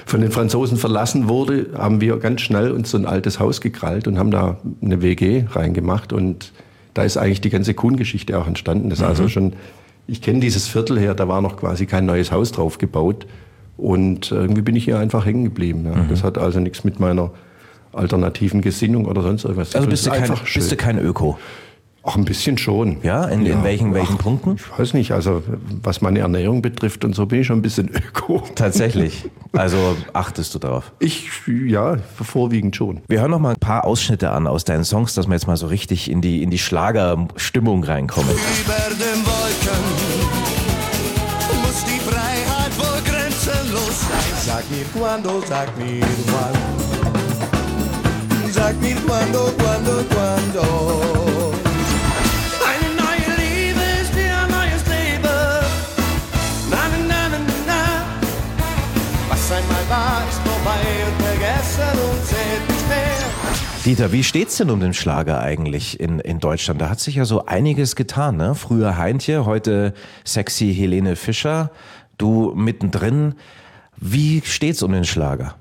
von 0.06 0.20
den 0.20 0.30
Franzosen 0.32 0.78
verlassen 0.78 1.30
wurde, 1.30 1.68
haben 1.78 2.02
wir 2.02 2.18
ganz 2.18 2.42
schnell 2.42 2.72
uns 2.72 2.92
so 2.92 2.98
ein 2.98 3.06
altes 3.06 3.40
Haus 3.40 3.62
gekrallt 3.62 4.06
und 4.06 4.20
haben 4.20 4.32
da 4.32 4.58
eine 4.82 5.02
WG 5.02 5.46
reingemacht. 5.50 6.12
Und 6.12 6.52
da 6.94 7.04
ist 7.04 7.16
eigentlich 7.16 7.40
die 7.40 7.50
ganze 7.50 7.74
Kuhn-Geschichte 7.74 8.38
auch 8.38 8.48
entstanden. 8.48 8.90
Das 8.90 9.00
ist 9.00 9.06
also 9.06 9.30
schon, 9.30 9.54
ich 10.08 10.22
kenne 10.22 10.42
dieses 10.42 10.68
Viertel 10.68 11.00
her, 11.00 11.14
da 11.14 11.30
war 11.30 11.40
noch 11.40 11.56
quasi 11.56 11.86
kein 11.86 12.06
neues 12.06 12.34
Haus 12.34 12.52
drauf 12.52 12.80
gebaut. 12.80 13.28
Und 13.78 14.30
irgendwie 14.30 14.62
bin 14.62 14.76
ich 14.76 14.84
hier 14.84 15.00
einfach 15.00 15.26
hängen 15.26 15.46
geblieben. 15.46 15.86
Ja. 15.86 16.06
Das 16.10 16.22
hat 16.22 16.38
also 16.38 16.60
nichts 16.60 16.84
mit 16.84 17.00
meiner 17.00 17.32
alternativen 17.94 18.62
Gesinnung 18.62 19.06
oder 19.06 19.22
sonst 19.22 19.44
irgendwas. 19.46 19.72
zu 19.72 19.78
Also 19.78 19.86
tun. 19.86 19.92
bist 19.92 20.06
du 20.06 20.12
kein, 20.12 20.34
bist 20.54 20.72
du 20.72 20.76
kein 20.76 21.00
Öko? 21.00 21.38
Auch 22.04 22.16
ein 22.16 22.26
bisschen 22.26 22.58
schon. 22.58 22.98
Ja, 23.04 23.26
in, 23.26 23.46
in 23.46 23.64
welchen, 23.64 23.94
welchen 23.94 24.18
Punkten? 24.18 24.56
Ich 24.56 24.80
weiß 24.80 24.96
nicht, 24.96 25.12
also 25.12 25.44
was 25.84 26.02
meine 26.02 26.18
Ernährung 26.18 26.64
betrifft 26.64 27.06
und 27.06 27.14
so 27.14 27.28
bin 27.28 27.42
ich 27.42 27.48
schon 27.48 27.60
ein 27.60 27.62
bisschen 27.62 27.90
öko. 27.94 28.42
Tatsächlich. 28.56 29.30
Also 29.54 29.96
achtest 30.12 30.56
du 30.56 30.60
darauf. 30.60 30.92
Ich, 30.98 31.30
ja, 31.68 31.98
vorwiegend 32.20 32.76
schon. 32.76 33.02
Wir 33.08 33.20
hören 33.22 33.30
noch 33.30 33.40
mal 33.40 33.52
ein 33.52 33.60
paar 33.60 33.86
Ausschnitte 33.86 34.32
an 34.32 34.48
aus 34.48 34.66
deinen 34.66 34.84
Songs, 34.84 35.14
dass 35.14 35.28
wir 35.28 35.34
jetzt 35.34 35.46
mal 35.46 35.58
so 35.58 35.68
richtig 35.68 36.10
in 36.10 36.22
die, 36.22 36.42
in 36.42 36.50
die 36.50 36.58
Schlagerstimmung 36.58 37.84
reinkommen. 37.84 38.32
Über 38.32 38.96
den 38.96 39.24
Wolken 39.24 39.84
muss 41.64 41.84
die 41.86 42.00
Freiheit 42.00 42.78
wohl 42.80 43.02
grenzenlos 43.04 44.00
sein. 44.10 44.38
Sag 44.40 44.64
mir 44.72 44.86
cuando, 45.00 45.44
sag 45.48 45.78
mir 45.78 46.02
wann. 46.02 46.81
Sag 48.72 48.82
mir 48.82 48.94
zählt 62.24 62.70
nicht 62.70 62.88
mehr. 62.88 62.98
Dieter, 63.84 64.12
wie 64.14 64.24
steht's 64.24 64.56
denn 64.56 64.70
um 64.70 64.80
den 64.80 64.94
Schlager 64.94 65.42
eigentlich 65.42 66.00
in, 66.00 66.20
in 66.20 66.40
Deutschland? 66.40 66.80
Da 66.80 66.90
hat 66.90 67.02
sich 67.02 67.16
ja 67.16 67.26
so 67.26 67.46
einiges 67.46 67.98
getan, 67.98 68.38
ne? 68.38 68.56
Früher 68.56 68.98
Heintje, 68.98 69.46
heute 69.46 69.94
sexy 70.24 70.74
Helene 70.74 71.18
Fischer, 71.18 71.72
du 72.18 72.54
mittendrin. 72.56 73.36
Wie 73.98 74.42
steht's 74.46 74.82
um 74.82 74.94
den 74.94 75.04
Schlager? 75.04 75.56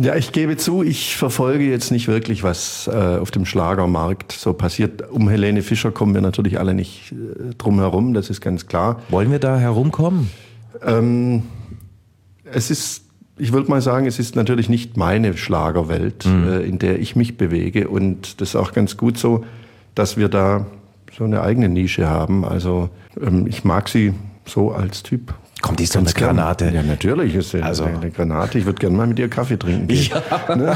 Ja, 0.00 0.14
ich 0.14 0.30
gebe 0.30 0.56
zu, 0.56 0.84
ich 0.84 1.16
verfolge 1.16 1.64
jetzt 1.64 1.90
nicht 1.90 2.06
wirklich, 2.06 2.44
was 2.44 2.86
äh, 2.86 3.18
auf 3.20 3.32
dem 3.32 3.44
Schlagermarkt 3.44 4.30
so 4.30 4.52
passiert. 4.52 5.10
Um 5.10 5.28
Helene 5.28 5.62
Fischer 5.62 5.90
kommen 5.90 6.14
wir 6.14 6.20
natürlich 6.20 6.60
alle 6.60 6.72
nicht 6.72 7.12
äh, 7.12 7.54
drum 7.58 7.80
herum, 7.80 8.14
das 8.14 8.30
ist 8.30 8.40
ganz 8.40 8.68
klar. 8.68 9.02
Wollen 9.08 9.32
wir 9.32 9.40
da 9.40 9.58
herumkommen? 9.58 10.30
Ähm, 10.84 11.42
es 12.44 12.70
ist, 12.70 13.06
ich 13.38 13.52
würde 13.52 13.68
mal 13.68 13.82
sagen, 13.82 14.06
es 14.06 14.20
ist 14.20 14.36
natürlich 14.36 14.68
nicht 14.68 14.96
meine 14.96 15.36
Schlagerwelt, 15.36 16.26
äh, 16.26 16.60
in 16.64 16.78
der 16.78 17.00
ich 17.00 17.16
mich 17.16 17.36
bewege. 17.36 17.88
Und 17.88 18.40
das 18.40 18.50
ist 18.50 18.56
auch 18.56 18.72
ganz 18.72 18.96
gut 18.96 19.18
so, 19.18 19.44
dass 19.96 20.16
wir 20.16 20.28
da 20.28 20.66
so 21.16 21.24
eine 21.24 21.42
eigene 21.42 21.68
Nische 21.68 22.08
haben. 22.08 22.44
Also 22.44 22.90
ähm, 23.20 23.48
ich 23.48 23.64
mag 23.64 23.88
sie 23.88 24.14
so 24.46 24.70
als 24.70 25.02
Typ. 25.02 25.34
Komm, 25.60 25.76
die 25.76 25.86
doch 25.86 25.96
eine 25.96 26.12
gern. 26.12 26.36
Granate. 26.36 26.70
Ja, 26.72 26.82
natürlich 26.82 27.34
ist 27.34 27.50
sie 27.50 27.62
Also- 27.62 27.84
eine 27.84 28.10
Granate. 28.10 28.58
Ich 28.58 28.64
würde 28.66 28.78
gerne 28.78 28.96
mal 28.96 29.06
mit 29.06 29.18
ihr 29.18 29.28
Kaffee 29.28 29.56
trinken. 29.58 29.88
gehen. 29.88 30.08
Atemlos 30.30 30.66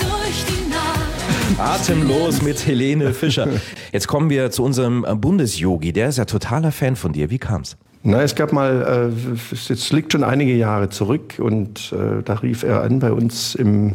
durch 0.00 0.44
die 0.48 0.70
Nacht. 0.70 1.58
Atemlos 1.60 2.42
mit 2.42 2.66
Helene 2.66 3.12
Fischer. 3.14 3.48
Jetzt 3.92 4.08
kommen 4.08 4.30
wir 4.30 4.50
zu 4.50 4.64
unserem 4.64 5.04
äh, 5.08 5.14
Bundesyogi. 5.14 5.92
Der 5.92 6.08
ist 6.08 6.18
ja 6.18 6.24
totaler 6.24 6.72
Fan 6.72 6.96
von 6.96 7.12
dir. 7.12 7.30
Wie 7.30 7.38
kam's? 7.38 7.76
Na, 8.02 8.22
es 8.22 8.34
gab 8.34 8.52
mal, 8.52 9.10
äh, 9.12 9.54
es 9.54 9.70
es 9.70 9.92
liegt 9.92 10.12
schon 10.12 10.22
einige 10.24 10.54
Jahre 10.54 10.88
zurück 10.88 11.34
und 11.38 11.92
äh, 11.92 12.22
da 12.24 12.34
rief 12.34 12.62
er 12.62 12.82
an 12.82 13.00
bei 13.00 13.12
uns 13.12 13.54
im, 13.54 13.94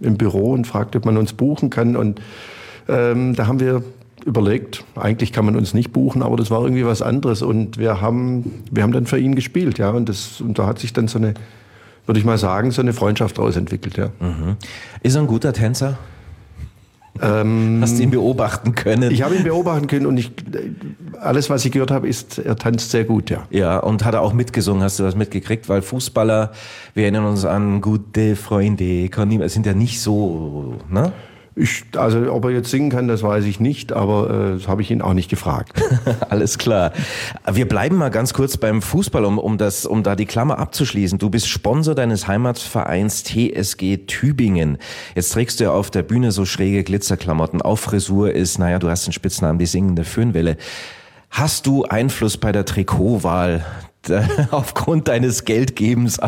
im 0.00 0.16
Büro 0.16 0.52
und 0.52 0.66
fragte, 0.66 0.98
ob 0.98 1.04
man 1.04 1.16
uns 1.18 1.32
buchen 1.34 1.68
kann. 1.70 1.96
Und 1.96 2.20
ähm, 2.88 3.34
da 3.34 3.46
haben 3.46 3.60
wir 3.60 3.82
überlegt, 4.26 4.84
eigentlich 4.96 5.32
kann 5.32 5.46
man 5.46 5.56
uns 5.56 5.72
nicht 5.72 5.92
buchen, 5.92 6.22
aber 6.22 6.36
das 6.36 6.50
war 6.50 6.62
irgendwie 6.62 6.84
was 6.84 7.00
anderes. 7.00 7.42
Und 7.42 7.78
wir 7.78 8.00
haben, 8.00 8.64
wir 8.70 8.82
haben 8.82 8.92
dann 8.92 9.06
für 9.06 9.18
ihn 9.18 9.34
gespielt, 9.34 9.78
ja. 9.78 9.90
Und, 9.90 10.08
das, 10.08 10.40
und 10.40 10.58
da 10.58 10.66
hat 10.66 10.80
sich 10.80 10.92
dann 10.92 11.08
so 11.08 11.18
eine, 11.18 11.34
würde 12.04 12.18
ich 12.18 12.26
mal 12.26 12.36
sagen, 12.36 12.72
so 12.72 12.82
eine 12.82 12.92
Freundschaft 12.92 13.38
daraus 13.38 13.56
entwickelt, 13.56 13.96
ja. 13.96 14.10
Ist 15.02 15.14
er 15.14 15.22
ein 15.22 15.28
guter 15.28 15.52
Tänzer? 15.52 15.96
Hast 17.80 17.98
du 17.98 18.02
ihn 18.02 18.10
beobachten 18.10 18.74
können? 18.74 19.04
Ähm, 19.04 19.10
Ich 19.10 19.22
habe 19.22 19.36
ihn 19.36 19.44
beobachten 19.44 19.86
können 19.86 20.04
und 20.04 20.18
ich, 20.18 20.32
alles, 21.18 21.48
was 21.48 21.64
ich 21.64 21.72
gehört 21.72 21.90
habe, 21.90 22.06
ist, 22.08 22.38
er 22.38 22.56
tanzt 22.56 22.90
sehr 22.90 23.04
gut, 23.04 23.30
ja. 23.30 23.46
Ja, 23.50 23.78
und 23.78 24.04
hat 24.04 24.12
er 24.12 24.20
auch 24.20 24.34
mitgesungen, 24.34 24.82
hast 24.82 24.98
du 24.98 25.02
das 25.04 25.16
mitgekriegt? 25.16 25.68
Weil 25.70 25.80
Fußballer, 25.80 26.52
wir 26.92 27.04
erinnern 27.04 27.24
uns 27.24 27.44
an 27.46 27.80
gute 27.80 28.36
Freunde, 28.36 29.08
sind 29.46 29.64
ja 29.64 29.72
nicht 29.72 30.00
so, 30.00 30.74
ne? 30.90 31.12
Ich, 31.58 31.84
also 31.96 32.30
ob 32.34 32.44
er 32.44 32.50
jetzt 32.50 32.70
singen 32.70 32.90
kann, 32.90 33.08
das 33.08 33.22
weiß 33.22 33.46
ich 33.46 33.60
nicht, 33.60 33.90
aber 33.90 34.28
äh, 34.28 34.58
das 34.58 34.68
habe 34.68 34.82
ich 34.82 34.90
ihn 34.90 35.00
auch 35.00 35.14
nicht 35.14 35.30
gefragt. 35.30 35.82
Alles 36.28 36.58
klar. 36.58 36.92
Wir 37.50 37.66
bleiben 37.66 37.96
mal 37.96 38.10
ganz 38.10 38.34
kurz 38.34 38.58
beim 38.58 38.82
Fußball, 38.82 39.24
um, 39.24 39.38
um, 39.38 39.56
das, 39.56 39.86
um 39.86 40.02
da 40.02 40.16
die 40.16 40.26
Klammer 40.26 40.58
abzuschließen. 40.58 41.18
Du 41.18 41.30
bist 41.30 41.48
Sponsor 41.48 41.94
deines 41.94 42.28
Heimatvereins 42.28 43.24
TSG 43.24 44.06
Tübingen. 44.06 44.76
Jetzt 45.14 45.32
trägst 45.32 45.58
du 45.58 45.64
ja 45.64 45.70
auf 45.70 45.90
der 45.90 46.02
Bühne 46.02 46.30
so 46.30 46.44
schräge 46.44 46.84
Glitzerklamotten. 46.84 47.62
Auf 47.62 47.80
Frisur 47.80 48.32
ist, 48.32 48.58
naja, 48.58 48.78
du 48.78 48.90
hast 48.90 49.06
den 49.06 49.14
Spitznamen 49.14 49.58
die 49.58 49.64
singende 49.64 50.04
Föhnwelle. 50.04 50.58
Hast 51.30 51.66
du 51.66 51.84
Einfluss 51.84 52.36
bei 52.36 52.52
der 52.52 52.66
Trikotwahl? 52.66 53.64
Aufgrund 54.50 55.08
deines 55.08 55.44
Geldgebens 55.44 56.18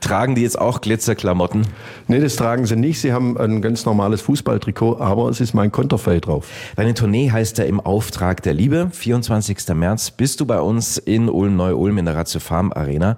tragen 0.00 0.34
die 0.34 0.42
jetzt 0.42 0.58
auch 0.58 0.80
Glitzerklamotten. 0.80 1.66
nee, 2.08 2.20
das 2.20 2.36
tragen 2.36 2.66
sie 2.66 2.76
nicht. 2.76 3.00
Sie 3.00 3.12
haben 3.12 3.36
ein 3.38 3.62
ganz 3.62 3.84
normales 3.84 4.20
Fußballtrikot, 4.22 4.98
aber 4.98 5.28
es 5.28 5.40
ist 5.40 5.54
mein 5.54 5.72
Konterfei 5.72 6.20
drauf. 6.20 6.48
Deine 6.76 6.94
Tournee 6.94 7.30
heißt 7.30 7.58
ja 7.58 7.64
im 7.64 7.80
Auftrag 7.80 8.42
der 8.42 8.54
Liebe. 8.54 8.88
24. 8.92 9.68
März 9.74 10.10
bist 10.10 10.40
du 10.40 10.46
bei 10.46 10.60
uns 10.60 10.98
in 10.98 11.28
Ulm-Neu-Ulm 11.28 11.98
in 11.98 12.04
der 12.04 12.16
Ratio 12.16 12.40
Farm 12.40 12.72
Arena. 12.72 13.16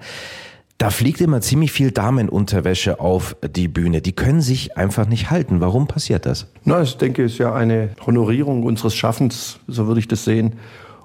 Da 0.78 0.90
fliegt 0.90 1.22
immer 1.22 1.40
ziemlich 1.40 1.72
viel 1.72 1.90
Damenunterwäsche 1.90 3.00
auf 3.00 3.34
die 3.42 3.66
Bühne. 3.66 4.02
Die 4.02 4.12
können 4.12 4.42
sich 4.42 4.76
einfach 4.76 5.08
nicht 5.08 5.30
halten. 5.30 5.60
Warum 5.62 5.86
passiert 5.86 6.26
das? 6.26 6.48
Na, 6.64 6.82
ich 6.82 6.98
denke, 6.98 7.24
es 7.24 7.32
ist 7.32 7.38
ja 7.38 7.54
eine 7.54 7.90
Honorierung 8.04 8.62
unseres 8.62 8.94
Schaffens, 8.94 9.58
so 9.66 9.86
würde 9.86 10.00
ich 10.00 10.08
das 10.08 10.24
sehen. 10.24 10.56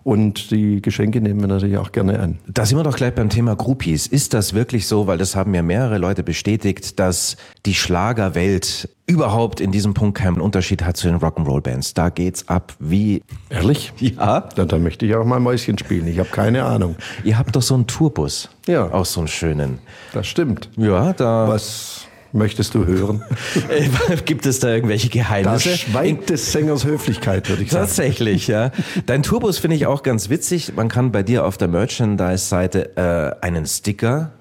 Und 0.04 0.52
die 0.52 0.82
Geschenke 0.82 1.22
nehmen 1.22 1.42
wir 1.42 1.48
natürlich 1.48 1.78
auch 1.78 1.92
gerne 1.92 2.20
an. 2.20 2.40
Da 2.48 2.66
sind 2.66 2.78
wir 2.78 2.84
doch 2.84 2.96
gleich 2.96 3.14
beim 3.14 3.30
Thema 3.30 3.56
Groupies. 3.56 4.08
Ist 4.08 4.34
das 4.34 4.54
wirklich 4.54 4.88
so, 4.88 5.08
weil 5.08 5.18
das 5.18 5.36
haben 5.36 5.54
ja 5.54 5.62
mehrere 5.62 5.98
Leute 5.98 6.24
bestätigt, 6.24 7.00
dass 7.00 7.38
die 7.66 7.76
Schlagerwelt 7.76 8.90
überhaupt 9.06 9.60
in 9.60 9.72
diesem 9.72 9.94
Punkt 9.94 10.18
keinen 10.18 10.42
Unterschied 10.42 10.84
hat 10.84 10.98
zu 10.98 11.08
den 11.08 11.18
Rock'n'Roll-Bands? 11.18 11.94
Da 11.94 12.10
geht's 12.10 12.48
ab 12.48 12.74
wie... 12.80 13.24
Ehrlich? 13.50 13.94
Ja? 14.02 14.50
Na, 14.58 14.66
dann 14.66 14.84
möchte 14.84 15.06
ich 15.06 15.16
auch 15.16 15.26
mal 15.26 15.40
Mäuschen 15.40 15.78
spielen. 15.78 16.08
Ich 16.08 16.20
habe 16.20 16.30
keine 16.30 16.64
Ahnung. 16.64 16.96
Ihr 17.24 17.38
habt 17.38 17.56
doch 17.56 17.62
so 17.62 17.76
einen 17.76 17.88
Tourbus. 17.88 18.50
Ja. 18.68 18.92
Auch 18.92 19.06
so 19.06 19.22
einen 19.22 19.28
schönen. 19.28 19.80
Das 20.14 20.28
stimmt. 20.28 20.70
Ja, 20.76 21.14
da... 21.14 21.48
Was 21.48 22.08
möchtest 22.34 22.76
du 22.76 22.86
hören? 22.86 23.24
Äh, 23.70 23.90
Gibt 24.26 24.46
es 24.46 24.60
da 24.60 24.70
irgendwelche 24.70 25.10
Geheimnisse? 25.10 25.78
schweigt 25.78 26.30
des 26.30 26.52
Sängers 26.52 26.86
Höflichkeit, 26.86 27.48
würde 27.50 27.64
ich 27.64 27.72
sagen. 27.72 27.86
Tatsächlich, 27.86 28.48
ja. 28.48 28.72
Dein 29.06 29.24
Tourbus 29.24 29.60
finde 29.60 29.78
ich 29.78 29.86
auch 29.86 30.04
ganz 30.04 30.30
witzig. 30.30 30.74
Man 30.76 30.90
kann 30.90 31.12
bei 31.12 31.24
dir 31.24 31.46
auf 31.46 31.58
der 31.58 31.68
Merchandise-Seite 31.68 32.98
äh, 33.42 33.46
einen 33.46 33.66
Sticker 33.66 34.32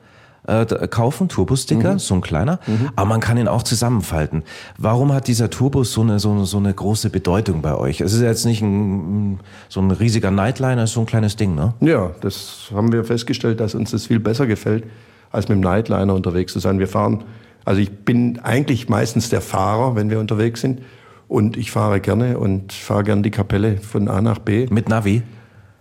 äh, 0.47 0.65
kaufen, 0.89 1.29
Turbus-Sticker, 1.29 1.99
so 1.99 2.15
ein 2.15 2.21
kleiner, 2.21 2.59
aber 2.97 3.09
man 3.09 3.21
kann 3.21 3.37
ihn 3.37 3.49
auch 3.49 3.63
zusammenfalten. 3.63 4.43
Warum 4.79 5.13
hat 5.13 5.29
dieser 5.29 5.51
Turbus 5.51 5.93
so 5.93 6.01
eine, 6.01 6.19
so, 6.19 6.45
so 6.45 6.57
eine 6.57 6.73
große 6.73 7.11
Bedeutung 7.11 7.63
bei 7.63 7.77
euch? 7.77 8.01
Es 8.01 8.13
ist 8.13 8.23
ja 8.23 8.29
jetzt 8.29 8.47
nicht 8.47 8.63
ein, 8.63 9.41
so 9.69 9.81
ein 9.81 9.91
riesiger 9.91 10.31
Nightliner, 10.31 10.85
es 10.85 10.91
ist 10.91 10.95
so 10.95 11.01
ein 11.01 11.07
kleines 11.07 11.37
Ding, 11.37 11.55
ne? 11.55 11.75
Ja, 11.81 12.11
das 12.21 12.71
haben 12.75 12.91
wir 12.93 13.05
festgestellt, 13.05 13.61
dass 13.61 13.75
uns 13.75 13.91
das 13.91 14.07
viel 14.07 14.19
besser 14.19 14.47
gefällt, 14.47 14.85
als 15.31 15.49
mit 15.49 15.57
dem 15.57 15.61
Nightliner 15.61 16.15
unterwegs 16.15 16.53
zu 16.53 16.59
sein. 16.59 16.79
Wir 16.79 16.89
fahren, 16.89 17.25
also 17.65 17.81
ich 17.81 17.91
bin 17.91 18.39
eigentlich 18.41 18.89
meistens 18.89 19.29
der 19.29 19.41
Fahrer, 19.41 19.97
wenn 19.97 20.11
wir 20.11 20.19
unterwegs 20.21 20.61
sind. 20.61 20.81
Und 21.29 21.57
ich 21.57 21.71
fahre 21.71 22.01
gerne 22.01 22.39
und 22.39 22.73
fahre 22.73 23.05
gerne 23.05 23.23
die 23.23 23.31
Kapelle 23.31 23.77
von 23.79 24.09
A 24.09 24.21
nach 24.21 24.41
B 24.41 24.67
Mit 24.71 24.89
Navi. 24.89 25.23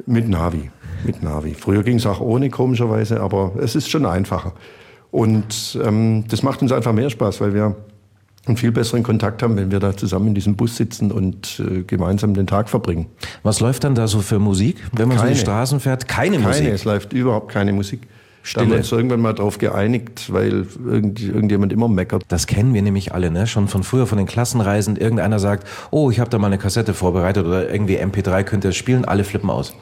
mit 0.05 0.29
Navi. 0.29 0.69
Mit 1.03 1.23
Navi. 1.23 1.55
Früher 1.55 1.81
ging 1.81 1.97
es 1.97 2.05
auch 2.05 2.19
ohne, 2.19 2.49
komischerweise, 2.51 3.19
aber 3.21 3.53
es 3.59 3.75
ist 3.75 3.89
schon 3.89 4.05
einfacher. 4.05 4.53
Und 5.09 5.79
ähm, 5.83 6.25
das 6.29 6.43
macht 6.43 6.61
uns 6.61 6.71
einfach 6.71 6.93
mehr 6.93 7.09
Spaß, 7.09 7.41
weil 7.41 7.55
wir 7.55 7.75
einen 8.45 8.57
viel 8.57 8.71
besseren 8.71 9.01
Kontakt 9.01 9.41
haben, 9.41 9.55
wenn 9.57 9.71
wir 9.71 9.79
da 9.79 9.97
zusammen 9.97 10.27
in 10.27 10.35
diesem 10.35 10.55
Bus 10.55 10.75
sitzen 10.75 11.11
und 11.11 11.59
äh, 11.59 11.81
gemeinsam 11.81 12.35
den 12.35 12.45
Tag 12.45 12.69
verbringen. 12.69 13.07
Was 13.41 13.59
läuft 13.59 13.83
dann 13.83 13.95
da 13.95 14.07
so 14.07 14.19
für 14.19 14.37
Musik, 14.39 14.77
wenn 14.93 15.07
man 15.07 15.17
so 15.17 15.23
Keine. 15.23 15.33
die 15.35 15.39
Straßen 15.41 15.79
fährt? 15.79 16.07
Keine, 16.07 16.37
Keine, 16.37 16.47
Musik. 16.47 16.67
es 16.67 16.85
läuft 16.85 17.13
überhaupt 17.13 17.51
keine 17.51 17.73
Musik. 17.73 18.01
Da 18.41 18.62
haben 18.62 18.67
Stille. 18.67 18.69
wir 18.69 18.77
uns 18.77 18.91
irgendwann 18.91 19.22
mal 19.22 19.34
drauf 19.34 19.58
geeinigt, 19.58 20.31
weil 20.31 20.65
irgend, 20.86 21.22
irgendjemand 21.22 21.74
immer 21.74 21.88
meckert. 21.88 22.24
Das 22.29 22.48
kennen 22.48 22.74
wir 22.74 22.81
nämlich 22.81 23.13
alle, 23.13 23.31
ne? 23.31 23.48
Schon 23.48 23.67
von 23.67 23.84
früher, 23.84 24.08
von 24.08 24.17
den 24.17 24.27
Klassenreisen. 24.27 24.96
Irgendeiner 24.96 25.39
sagt, 25.39 25.67
oh, 25.91 26.10
ich 26.10 26.19
habe 26.19 26.29
da 26.29 26.39
mal 26.39 26.48
eine 26.48 26.58
Kassette 26.58 26.93
vorbereitet 26.93 27.46
oder 27.46 27.69
irgendwie 27.69 27.98
MP3 27.98 28.43
könnt 28.43 28.63
ihr 28.63 28.72
spielen, 28.72 29.05
alle 29.05 29.24
flippen 29.24 29.50
aus. 29.50 29.75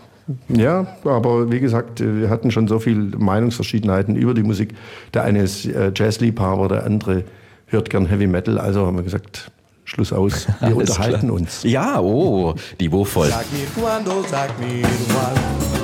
Ja, 0.49 0.87
aber 1.05 1.51
wie 1.51 1.59
gesagt, 1.59 2.01
wir 2.01 2.29
hatten 2.29 2.51
schon 2.51 2.67
so 2.67 2.79
viel 2.79 2.97
Meinungsverschiedenheiten 3.17 4.15
über 4.15 4.33
die 4.33 4.43
Musik. 4.43 4.75
Der 5.13 5.23
eine 5.23 5.41
ist 5.43 5.65
äh, 5.65 5.91
Jazzliebhaber, 5.95 6.67
der 6.67 6.85
andere 6.85 7.23
hört 7.67 7.89
gern 7.89 8.07
Heavy 8.07 8.27
Metal. 8.27 8.57
Also 8.57 8.85
haben 8.85 8.97
wir 8.97 9.03
gesagt, 9.03 9.51
Schluss 9.85 10.11
aus. 10.11 10.47
Wir 10.59 10.75
unterhalten 10.75 11.27
klar. 11.27 11.33
uns. 11.33 11.63
Ja, 11.63 12.01
oh, 12.01 12.55
niveauvoll. 12.77 13.29
Sag 13.29 13.45
mir 13.53 13.67
cuando, 13.81 14.21
sag 14.29 14.59
mir 14.59 14.83
wann. 14.83 15.76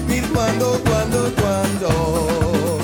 Mir 0.00 0.22
cuando, 0.32 0.80
cuando, 0.84 1.30
cuando. 1.36 2.80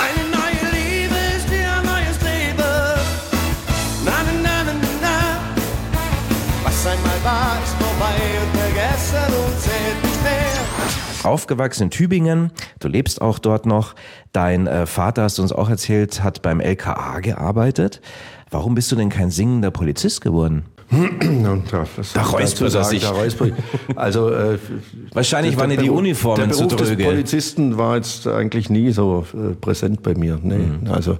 Eine 0.00 0.30
neue 0.30 0.72
Liebe 0.72 1.14
ist 1.36 1.50
wie 1.50 1.58
ein 1.58 1.84
neues 1.84 2.18
Leben. 2.22 2.64
Na, 4.06 4.12
na, 4.24 4.32
na, 4.42 4.64
na, 4.64 4.88
na. 5.02 5.40
Was 6.64 6.86
einmal 6.86 7.22
war, 7.22 7.58
ist 7.62 7.74
vorbei 7.74 8.16
und 8.42 8.58
vergessen 8.58 9.34
und 9.44 9.60
zählt 9.60 10.02
nicht 10.02 10.22
mehr. 10.22 11.30
Aufgewachsen 11.30 11.84
in 11.84 11.90
Tübingen, 11.90 12.50
du 12.78 12.88
lebst 12.88 13.20
auch 13.20 13.38
dort 13.38 13.66
noch. 13.66 13.94
Dein 14.32 14.66
äh, 14.66 14.86
Vater, 14.86 15.24
hast 15.24 15.36
du 15.36 15.42
uns 15.42 15.52
auch 15.52 15.68
erzählt, 15.68 16.22
hat 16.22 16.40
beim 16.40 16.60
LKA 16.60 17.20
gearbeitet. 17.20 18.00
Warum 18.50 18.74
bist 18.74 18.90
du 18.90 18.96
denn 18.96 19.10
kein 19.10 19.30
singender 19.30 19.70
Polizist 19.70 20.22
geworden? 20.22 20.64
Da, 20.90 22.22
räuspert 22.22 22.74
er 22.74 22.84
sich. 22.84 23.06
Also 23.94 24.30
äh, 24.30 24.58
Wahrscheinlich 25.12 25.56
waren 25.56 25.70
dir 25.70 25.76
die 25.76 25.90
Uniformen 25.90 26.48
der 26.48 26.56
zu 26.56 26.64
Beruf 26.66 26.80
des 26.80 26.88
dröge. 26.88 27.04
Polizisten 27.04 27.78
war 27.78 27.96
jetzt 27.96 28.26
eigentlich 28.26 28.70
nie 28.70 28.90
so 28.90 29.24
äh, 29.32 29.54
präsent 29.54 30.02
bei 30.02 30.14
mir. 30.14 30.40
Nee. 30.42 30.56
Mhm. 30.56 30.90
Also 30.90 31.18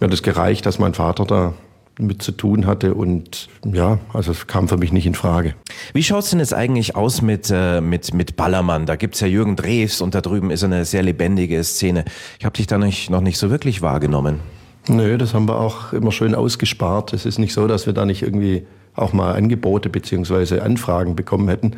mir 0.00 0.06
hat 0.06 0.12
es 0.12 0.22
gereicht, 0.22 0.66
dass 0.66 0.78
mein 0.78 0.94
Vater 0.94 1.24
da 1.24 1.54
mit 1.98 2.22
zu 2.22 2.32
tun 2.32 2.66
hatte 2.66 2.94
und 2.94 3.48
ja, 3.64 3.98
also 4.12 4.30
es 4.30 4.46
kam 4.46 4.68
für 4.68 4.76
mich 4.76 4.92
nicht 4.92 5.06
in 5.06 5.14
Frage. 5.14 5.54
Wie 5.94 6.02
schaut's 6.02 6.30
denn 6.30 6.38
jetzt 6.38 6.54
eigentlich 6.54 6.94
aus 6.94 7.22
mit, 7.22 7.50
äh, 7.52 7.80
mit, 7.80 8.14
mit 8.14 8.36
Ballermann? 8.36 8.86
Da 8.86 8.96
gibt's 8.96 9.20
ja 9.20 9.26
Jürgen 9.26 9.56
Drews 9.56 10.00
und 10.00 10.14
da 10.14 10.20
drüben 10.20 10.50
ist 10.50 10.62
eine 10.62 10.84
sehr 10.84 11.02
lebendige 11.02 11.62
Szene. 11.64 12.04
Ich 12.38 12.44
habe 12.44 12.56
dich 12.56 12.66
da 12.66 12.78
nicht, 12.78 13.10
noch 13.10 13.20
nicht 13.20 13.38
so 13.38 13.50
wirklich 13.50 13.82
wahrgenommen. 13.82 14.40
Nö, 14.86 15.18
das 15.18 15.34
haben 15.34 15.48
wir 15.48 15.58
auch 15.58 15.92
immer 15.92 16.12
schön 16.12 16.34
ausgespart. 16.34 17.12
Es 17.12 17.26
ist 17.26 17.38
nicht 17.38 17.52
so, 17.52 17.66
dass 17.66 17.86
wir 17.86 17.92
da 17.92 18.06
nicht 18.06 18.22
irgendwie 18.22 18.66
auch 18.98 19.12
mal 19.12 19.32
Angebote 19.34 19.88
beziehungsweise 19.88 20.62
Anfragen 20.62 21.16
bekommen 21.16 21.48
hätten. 21.48 21.72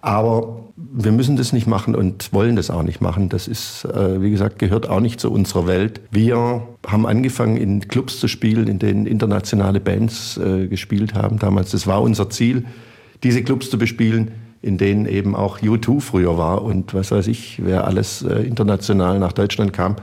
Aber 0.00 0.64
wir 0.76 1.10
müssen 1.12 1.36
das 1.36 1.52
nicht 1.52 1.66
machen 1.66 1.94
und 1.94 2.32
wollen 2.32 2.54
das 2.54 2.70
auch 2.70 2.82
nicht 2.82 3.00
machen. 3.00 3.28
Das 3.28 3.48
ist, 3.48 3.84
äh, 3.84 4.22
wie 4.22 4.30
gesagt, 4.30 4.58
gehört 4.58 4.88
auch 4.88 5.00
nicht 5.00 5.20
zu 5.20 5.32
unserer 5.32 5.66
Welt. 5.66 6.00
Wir 6.10 6.62
haben 6.86 7.06
angefangen, 7.06 7.56
in 7.56 7.88
Clubs 7.88 8.20
zu 8.20 8.28
spielen, 8.28 8.68
in 8.68 8.78
denen 8.78 9.06
internationale 9.06 9.80
Bands 9.80 10.38
äh, 10.38 10.68
gespielt 10.68 11.14
haben 11.14 11.38
damals. 11.38 11.72
Das 11.72 11.86
war 11.86 12.00
unser 12.00 12.30
Ziel, 12.30 12.64
diese 13.24 13.42
Clubs 13.42 13.70
zu 13.70 13.78
bespielen, 13.78 14.30
in 14.62 14.78
denen 14.78 15.06
eben 15.06 15.34
auch 15.34 15.58
U2 15.60 16.00
früher 16.00 16.38
war 16.38 16.62
und 16.62 16.94
was 16.94 17.10
weiß 17.10 17.26
ich, 17.26 17.60
wer 17.64 17.86
alles 17.86 18.22
äh, 18.22 18.42
international 18.42 19.18
nach 19.18 19.32
Deutschland 19.32 19.72
kam. 19.72 19.96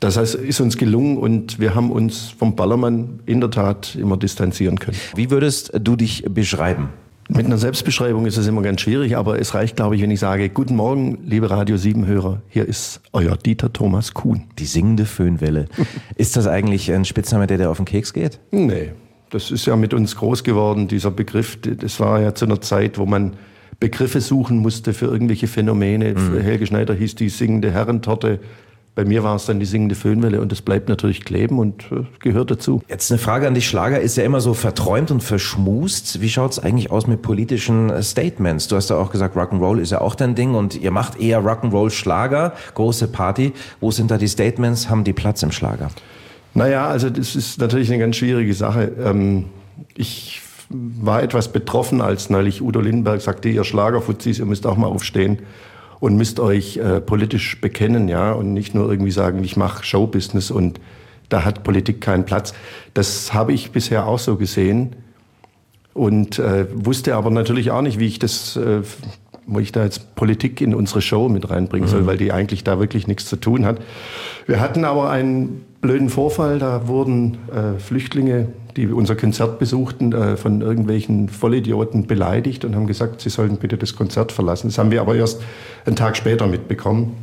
Das 0.00 0.16
heißt, 0.16 0.34
ist 0.34 0.60
uns 0.60 0.78
gelungen 0.78 1.18
und 1.18 1.60
wir 1.60 1.74
haben 1.74 1.90
uns 1.90 2.30
vom 2.30 2.56
Ballermann 2.56 3.20
in 3.26 3.40
der 3.40 3.50
Tat 3.50 3.94
immer 3.96 4.16
distanzieren 4.16 4.78
können. 4.78 4.96
Wie 5.14 5.30
würdest 5.30 5.72
du 5.78 5.94
dich 5.94 6.24
beschreiben? 6.28 6.88
Mit 7.28 7.46
einer 7.46 7.58
Selbstbeschreibung 7.58 8.26
ist 8.26 8.38
es 8.38 8.48
immer 8.48 8.62
ganz 8.62 8.80
schwierig, 8.80 9.16
aber 9.16 9.38
es 9.38 9.54
reicht, 9.54 9.76
glaube 9.76 9.94
ich, 9.94 10.02
wenn 10.02 10.10
ich 10.10 10.18
sage, 10.18 10.48
guten 10.48 10.74
Morgen, 10.74 11.18
liebe 11.26 11.48
Radio 11.48 11.76
7 11.76 12.06
Hörer, 12.06 12.42
hier 12.48 12.66
ist 12.66 13.02
euer 13.12 13.36
Dieter 13.36 13.72
Thomas 13.72 14.14
Kuhn. 14.14 14.44
Die 14.58 14.64
singende 14.64 15.04
Föhnwelle. 15.04 15.66
ist 16.16 16.36
das 16.36 16.48
eigentlich 16.48 16.90
ein 16.90 17.04
Spitzname, 17.04 17.46
der 17.46 17.58
dir 17.58 17.70
auf 17.70 17.76
den 17.76 17.86
Keks 17.86 18.14
geht? 18.14 18.40
Nee, 18.50 18.92
das 19.28 19.52
ist 19.52 19.66
ja 19.66 19.76
mit 19.76 19.94
uns 19.94 20.16
groß 20.16 20.42
geworden, 20.42 20.88
dieser 20.88 21.12
Begriff. 21.12 21.58
Das 21.60 22.00
war 22.00 22.20
ja 22.20 22.34
zu 22.34 22.46
einer 22.46 22.60
Zeit, 22.60 22.98
wo 22.98 23.06
man 23.06 23.34
Begriffe 23.78 24.20
suchen 24.20 24.58
musste 24.58 24.92
für 24.92 25.06
irgendwelche 25.06 25.46
Phänomene. 25.46 26.16
Für 26.16 26.42
Helge 26.42 26.66
Schneider 26.66 26.94
hieß 26.94 27.14
die 27.14 27.28
singende 27.28 27.70
Herrentorte. 27.70 28.40
Bei 28.96 29.04
mir 29.04 29.22
war 29.22 29.36
es 29.36 29.46
dann 29.46 29.60
die 29.60 29.66
singende 29.66 29.94
Föhnwelle 29.94 30.40
und 30.40 30.50
das 30.50 30.62
bleibt 30.62 30.88
natürlich 30.88 31.24
kleben 31.24 31.60
und 31.60 31.84
äh, 31.92 32.04
gehört 32.18 32.50
dazu. 32.50 32.82
Jetzt 32.88 33.10
eine 33.10 33.18
Frage 33.18 33.46
an 33.46 33.54
dich. 33.54 33.68
Schlager 33.68 34.00
ist 34.00 34.16
ja 34.16 34.24
immer 34.24 34.40
so 34.40 34.52
verträumt 34.52 35.12
und 35.12 35.22
verschmust. 35.22 36.20
Wie 36.20 36.28
schaut's 36.28 36.58
eigentlich 36.58 36.90
aus 36.90 37.06
mit 37.06 37.22
politischen 37.22 37.88
äh, 37.90 38.02
Statements? 38.02 38.66
Du 38.66 38.74
hast 38.74 38.90
ja 38.90 38.96
auch 38.96 39.12
gesagt, 39.12 39.36
Rock'n'Roll 39.36 39.78
ist 39.78 39.92
ja 39.92 40.00
auch 40.00 40.16
dein 40.16 40.34
Ding 40.34 40.54
und 40.54 40.74
ihr 40.74 40.90
macht 40.90 41.20
eher 41.20 41.40
Rock'n'Roll 41.40 41.90
Schlager, 41.90 42.52
große 42.74 43.06
Party. 43.08 43.52
Wo 43.78 43.92
sind 43.92 44.10
da 44.10 44.18
die 44.18 44.28
Statements? 44.28 44.90
Haben 44.90 45.04
die 45.04 45.12
Platz 45.12 45.42
im 45.44 45.52
Schlager? 45.52 45.90
Naja, 46.54 46.88
also 46.88 47.10
das 47.10 47.36
ist 47.36 47.60
natürlich 47.60 47.90
eine 47.90 48.00
ganz 48.00 48.16
schwierige 48.16 48.54
Sache. 48.54 48.90
Ähm, 49.04 49.46
ich 49.94 50.42
war 50.68 51.22
etwas 51.22 51.52
betroffen, 51.52 52.00
als 52.00 52.28
neulich 52.28 52.60
Udo 52.60 52.80
Lindenberg 52.80 53.20
sagte, 53.20 53.48
ihr 53.48 53.62
Schlagerfuzis, 53.62 54.40
ihr 54.40 54.46
müsst 54.46 54.66
auch 54.66 54.76
mal 54.76 54.88
aufstehen 54.88 55.38
und 56.00 56.16
müsst 56.16 56.40
euch 56.40 56.78
äh, 56.78 57.00
politisch 57.00 57.60
bekennen, 57.60 58.08
ja, 58.08 58.32
und 58.32 58.52
nicht 58.52 58.74
nur 58.74 58.90
irgendwie 58.90 59.10
sagen, 59.10 59.44
ich 59.44 59.56
mache 59.56 59.84
Showbusiness 59.84 60.50
und 60.50 60.80
da 61.28 61.44
hat 61.44 61.62
Politik 61.62 62.00
keinen 62.00 62.24
Platz. 62.24 62.54
Das 62.94 63.32
habe 63.32 63.52
ich 63.52 63.70
bisher 63.70 64.06
auch 64.06 64.18
so 64.18 64.36
gesehen 64.36 64.96
und 65.94 66.38
äh, 66.38 66.66
wusste 66.74 67.14
aber 67.14 67.30
natürlich 67.30 67.70
auch 67.70 67.82
nicht, 67.82 67.98
wie 67.98 68.06
ich 68.06 68.18
das, 68.18 68.56
äh, 68.56 68.80
wo 69.46 69.60
ich 69.60 69.72
da 69.72 69.84
jetzt 69.84 70.14
Politik 70.14 70.60
in 70.60 70.74
unsere 70.74 71.02
Show 71.02 71.28
mit 71.28 71.50
reinbringen 71.50 71.88
soll, 71.88 72.06
weil 72.06 72.16
die 72.16 72.32
eigentlich 72.32 72.64
da 72.64 72.78
wirklich 72.78 73.06
nichts 73.06 73.26
zu 73.26 73.36
tun 73.36 73.64
hat. 73.64 73.80
Wir 74.46 74.60
hatten 74.60 74.84
aber 74.84 75.10
einen 75.10 75.64
blöden 75.80 76.08
Vorfall, 76.08 76.58
da 76.58 76.88
wurden 76.88 77.38
äh, 77.52 77.78
Flüchtlinge, 77.78 78.48
die 78.76 78.86
unser 78.86 79.16
Konzert 79.16 79.58
besuchten, 79.58 80.12
äh, 80.12 80.36
von 80.36 80.60
irgendwelchen 80.60 81.28
Vollidioten 81.28 82.06
beleidigt 82.06 82.64
und 82.64 82.74
haben 82.74 82.86
gesagt, 82.86 83.20
sie 83.20 83.30
sollten 83.30 83.56
bitte 83.56 83.76
das 83.76 83.96
Konzert 83.96 84.32
verlassen. 84.32 84.68
Das 84.68 84.78
haben 84.78 84.90
wir 84.90 85.00
aber 85.00 85.16
erst 85.16 85.40
einen 85.86 85.96
Tag 85.96 86.16
später 86.16 86.46
mitbekommen, 86.46 87.16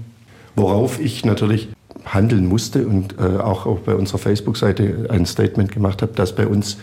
worauf 0.55 0.99
ich 0.99 1.25
natürlich 1.25 1.69
handeln 2.05 2.47
musste 2.47 2.87
und 2.87 3.15
äh, 3.19 3.37
auch 3.37 3.65
bei 3.79 3.95
unserer 3.95 4.17
Facebook-Seite 4.17 5.07
ein 5.09 5.25
Statement 5.25 5.71
gemacht 5.71 6.01
habe, 6.01 6.13
dass 6.13 6.35
bei 6.35 6.47
uns 6.47 6.77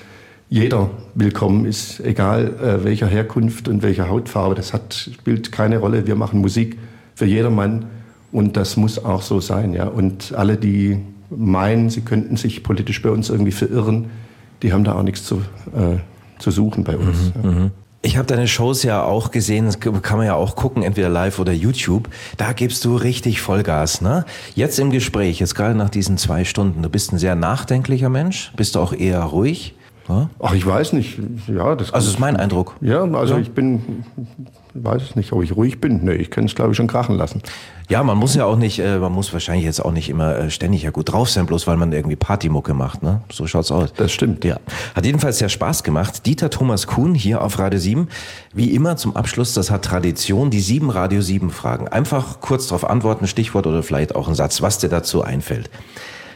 jeder 0.48 0.90
willkommen 1.14 1.64
ist, 1.64 2.00
egal 2.00 2.54
äh, 2.60 2.84
welcher 2.84 3.06
Herkunft 3.06 3.68
und 3.68 3.82
welcher 3.82 4.08
Hautfarbe. 4.08 4.54
Das 4.54 4.72
hat, 4.72 4.94
spielt 4.94 5.52
keine 5.52 5.78
Rolle. 5.78 6.06
Wir 6.06 6.16
machen 6.16 6.40
Musik 6.40 6.78
für 7.14 7.24
jedermann 7.24 7.86
und 8.30 8.56
das 8.56 8.76
muss 8.76 9.02
auch 9.02 9.22
so 9.22 9.40
sein. 9.40 9.72
Ja? 9.72 9.86
Und 9.86 10.34
alle, 10.34 10.56
die 10.56 10.98
meinen, 11.30 11.90
sie 11.90 12.02
könnten 12.02 12.36
sich 12.36 12.62
politisch 12.62 13.00
bei 13.02 13.10
uns 13.10 13.30
irgendwie 13.30 13.52
verirren, 13.52 14.10
die 14.64 14.72
haben 14.72 14.82
da 14.82 14.94
auch 14.94 15.02
nichts 15.02 15.24
zu, 15.24 15.42
äh, 15.76 15.98
zu 16.38 16.50
suchen 16.50 16.82
bei 16.82 16.96
uns. 16.96 17.32
ja. 17.42 17.70
Ich 18.02 18.18
habe 18.18 18.26
deine 18.26 18.46
Shows 18.46 18.82
ja 18.82 19.02
auch 19.02 19.30
gesehen, 19.30 19.64
das 19.64 19.80
kann 19.80 20.18
man 20.18 20.26
ja 20.26 20.34
auch 20.34 20.56
gucken, 20.56 20.82
entweder 20.82 21.08
live 21.08 21.38
oder 21.38 21.52
YouTube. 21.52 22.10
Da 22.36 22.52
gibst 22.52 22.84
du 22.84 22.96
richtig 22.96 23.40
Vollgas, 23.40 24.02
ne? 24.02 24.26
Jetzt 24.54 24.78
im 24.78 24.90
Gespräch, 24.90 25.40
jetzt 25.40 25.54
gerade 25.54 25.74
nach 25.74 25.88
diesen 25.88 26.18
zwei 26.18 26.44
Stunden, 26.44 26.82
du 26.82 26.90
bist 26.90 27.12
ein 27.12 27.18
sehr 27.18 27.34
nachdenklicher 27.34 28.10
Mensch, 28.10 28.52
bist 28.56 28.74
du 28.74 28.80
auch 28.80 28.92
eher 28.92 29.22
ruhig? 29.22 29.74
Ja? 30.08 30.28
Ach, 30.38 30.54
ich 30.54 30.66
weiß 30.66 30.92
nicht. 30.92 31.18
Ja, 31.46 31.74
das 31.74 31.92
Also 31.92 32.10
ist 32.10 32.18
mein 32.18 32.36
Eindruck. 32.36 32.76
Ja, 32.80 33.04
also 33.04 33.38
ich 33.38 33.52
bin, 33.52 34.04
weiß 34.74 35.02
es 35.02 35.16
nicht, 35.16 35.32
ob 35.32 35.42
ich 35.42 35.56
ruhig 35.56 35.80
bin. 35.80 36.04
Nee, 36.04 36.14
ich 36.14 36.30
kann 36.30 36.44
es, 36.44 36.54
glaube 36.54 36.72
ich, 36.72 36.76
schon 36.76 36.88
krachen 36.88 37.16
lassen. 37.16 37.40
Ja, 37.88 38.02
man 38.02 38.18
muss 38.18 38.34
ja 38.34 38.44
auch 38.44 38.56
nicht, 38.56 38.78
äh, 38.80 38.98
man 38.98 39.12
muss 39.12 39.32
wahrscheinlich 39.32 39.64
jetzt 39.64 39.80
auch 39.84 39.92
nicht 39.92 40.08
immer 40.10 40.36
äh, 40.36 40.50
ständig 40.50 40.82
ja 40.82 40.90
gut 40.90 41.12
drauf 41.12 41.30
sein, 41.30 41.46
bloß 41.46 41.66
weil 41.66 41.76
man 41.76 41.92
irgendwie 41.92 42.16
Partymucke 42.16 42.74
macht, 42.74 43.02
ne? 43.02 43.22
So 43.30 43.46
schaut's 43.46 43.70
aus. 43.70 43.92
Das 43.94 44.12
stimmt. 44.12 44.44
Ja. 44.44 44.58
Hat 44.94 45.06
jedenfalls 45.06 45.38
sehr 45.38 45.48
Spaß 45.48 45.82
gemacht. 45.84 46.26
Dieter 46.26 46.50
Thomas 46.50 46.86
Kuhn 46.86 47.14
hier 47.14 47.42
auf 47.42 47.58
Radio 47.58 47.78
7. 47.78 48.08
Wie 48.52 48.74
immer 48.74 48.96
zum 48.96 49.16
Abschluss, 49.16 49.54
das 49.54 49.70
hat 49.70 49.84
Tradition, 49.84 50.50
die 50.50 50.60
sieben 50.60 50.90
Radio 50.90 51.22
7 51.22 51.50
Fragen. 51.50 51.88
Einfach 51.88 52.40
kurz 52.40 52.66
darauf 52.66 52.88
antworten, 52.88 53.26
Stichwort 53.26 53.66
oder 53.66 53.82
vielleicht 53.82 54.14
auch 54.14 54.28
ein 54.28 54.34
Satz, 54.34 54.60
was 54.60 54.78
dir 54.78 54.88
dazu 54.88 55.22
einfällt. 55.22 55.70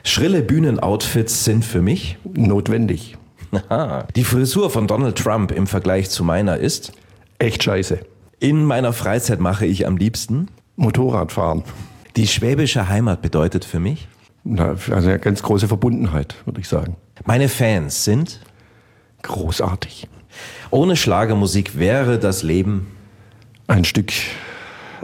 Schrille 0.04 0.40
Bühnenoutfits 0.40 1.44
sind 1.44 1.66
für 1.66 1.82
mich. 1.82 2.16
Notwendig. 2.34 3.17
Aha. 3.68 4.06
Die 4.14 4.24
Frisur 4.24 4.70
von 4.70 4.86
Donald 4.86 5.16
Trump 5.16 5.52
im 5.52 5.66
Vergleich 5.66 6.10
zu 6.10 6.24
meiner 6.24 6.58
ist. 6.58 6.92
Echt 7.38 7.62
scheiße. 7.62 8.00
In 8.40 8.64
meiner 8.64 8.92
Freizeit 8.92 9.40
mache 9.40 9.66
ich 9.66 9.86
am 9.86 9.96
liebsten. 9.96 10.48
Motorradfahren. 10.76 11.64
Die 12.16 12.26
schwäbische 12.26 12.88
Heimat 12.88 13.22
bedeutet 13.22 13.64
für 13.64 13.80
mich. 13.80 14.08
Na, 14.44 14.70
also 14.70 14.92
eine 14.92 15.18
ganz 15.18 15.42
große 15.42 15.68
Verbundenheit, 15.68 16.34
würde 16.44 16.60
ich 16.60 16.68
sagen. 16.68 16.96
Meine 17.24 17.48
Fans 17.48 18.04
sind. 18.04 18.40
Großartig. 19.22 20.08
Ohne 20.70 20.96
Schlagermusik 20.96 21.78
wäre 21.78 22.18
das 22.18 22.42
Leben. 22.42 22.86
Ein 23.66 23.84
Stück 23.84 24.12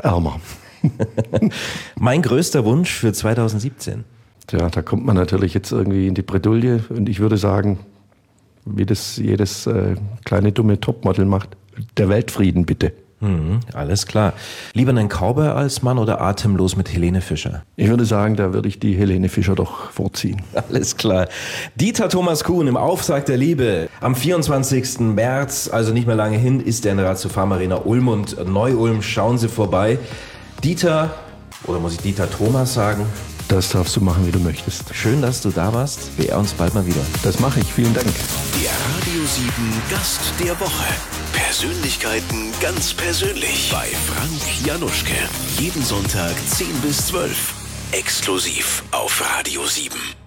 ärmer. 0.03 0.41
Mein 1.99 2.23
größter 2.23 2.65
Wunsch 2.65 2.93
für 2.93 3.13
2017. 3.13 4.05
Tja, 4.47 4.69
da 4.69 4.83
kommt 4.83 5.05
man 5.05 5.17
natürlich 5.17 5.55
jetzt 5.55 5.73
irgendwie 5.73 6.07
in 6.07 6.15
die 6.15 6.23
Bredouille 6.23 6.85
und 6.91 7.09
ich 7.09 7.21
würde 7.21 7.39
sagen, 7.39 7.79
wie 8.65 8.87
das 8.87 9.17
jedes 9.17 9.67
äh, 9.67 9.97
kleine 10.25 10.53
dumme 10.53 10.81
Topmodel 10.81 11.25
macht, 11.25 11.57
der 11.97 12.09
Weltfrieden 12.09 12.67
bitte. 12.67 12.93
Mhm, 13.21 13.61
alles 13.73 14.07
klar. 14.07 14.35
Lieber 14.75 14.91
einen 14.91 15.09
Cowboy 15.09 15.49
als 15.49 15.83
Mann 15.83 15.99
oder 15.99 16.21
atemlos 16.21 16.77
mit 16.77 16.93
Helene 16.93 17.23
Fischer? 17.23 17.63
Ich 17.77 17.89
würde 17.89 18.05
sagen, 18.05 18.37
da 18.37 18.53
würde 18.53 18.69
ich 18.69 18.79
die 18.79 18.95
Helene 18.95 19.31
Fischer 19.31 19.55
doch 19.55 19.91
vorziehen. 19.91 20.43
Alles 20.69 20.97
klar. 20.97 21.29
Dieter 21.75 22.09
Thomas 22.11 22.45
Kuhn 22.45 22.67
im 22.67 22.77
Auftrag 22.77 23.25
der 23.25 23.39
Liebe. 23.39 23.89
Am 24.01 24.15
24. 24.15 25.01
März, 25.01 25.71
also 25.73 25.93
nicht 25.93 26.07
mehr 26.07 26.17
lange 26.17 26.37
hin, 26.37 26.61
ist 26.61 26.85
der 26.85 26.93
in 26.93 26.99
der 26.99 27.07
Ratio 27.07 27.31
Farm 27.31 27.53
Arena 27.53 27.77
Ulm 27.77 28.09
und 28.09 28.47
Neu-Ulm. 28.47 29.01
Schauen 29.01 29.39
Sie 29.39 29.49
vorbei. 29.49 29.99
Dieter, 30.63 31.15
oder 31.67 31.79
muss 31.79 31.95
ich 31.95 32.01
Dieter 32.01 32.31
Thomas 32.31 32.75
sagen? 32.75 33.07
Das 33.49 33.71
darfst 33.71 33.95
du 33.97 34.01
machen, 34.01 34.27
wie 34.27 34.33
du 34.33 34.39
möchtest. 34.39 34.95
Schön, 34.95 35.21
dass 35.23 35.41
du 35.41 35.51
da 35.51 35.73
warst. 35.73 36.11
Wir 36.17 36.37
uns 36.37 36.53
bald 36.53 36.75
mal 36.75 36.87
wieder. 36.87 37.01
Das 37.23 37.41
mache 37.41 37.61
ich. 37.61 37.67
Vielen 37.73 37.95
Dank. 37.95 38.07
Der 38.07 38.71
Radio 38.71 39.25
7 39.25 39.53
Gast 39.91 40.21
der 40.43 40.59
Woche. 40.59 40.87
Persönlichkeiten 41.33 42.53
ganz 42.61 42.95
persönlich 42.95 43.71
bei 43.71 43.87
Frank 44.07 44.67
Januschke. 44.67 45.15
Jeden 45.59 45.85
Sonntag 45.85 46.35
10 46.49 46.67
bis 46.81 47.07
12. 47.09 47.55
Exklusiv 47.93 48.83
auf 48.91 49.23
Radio 49.37 49.65
7. 49.67 50.24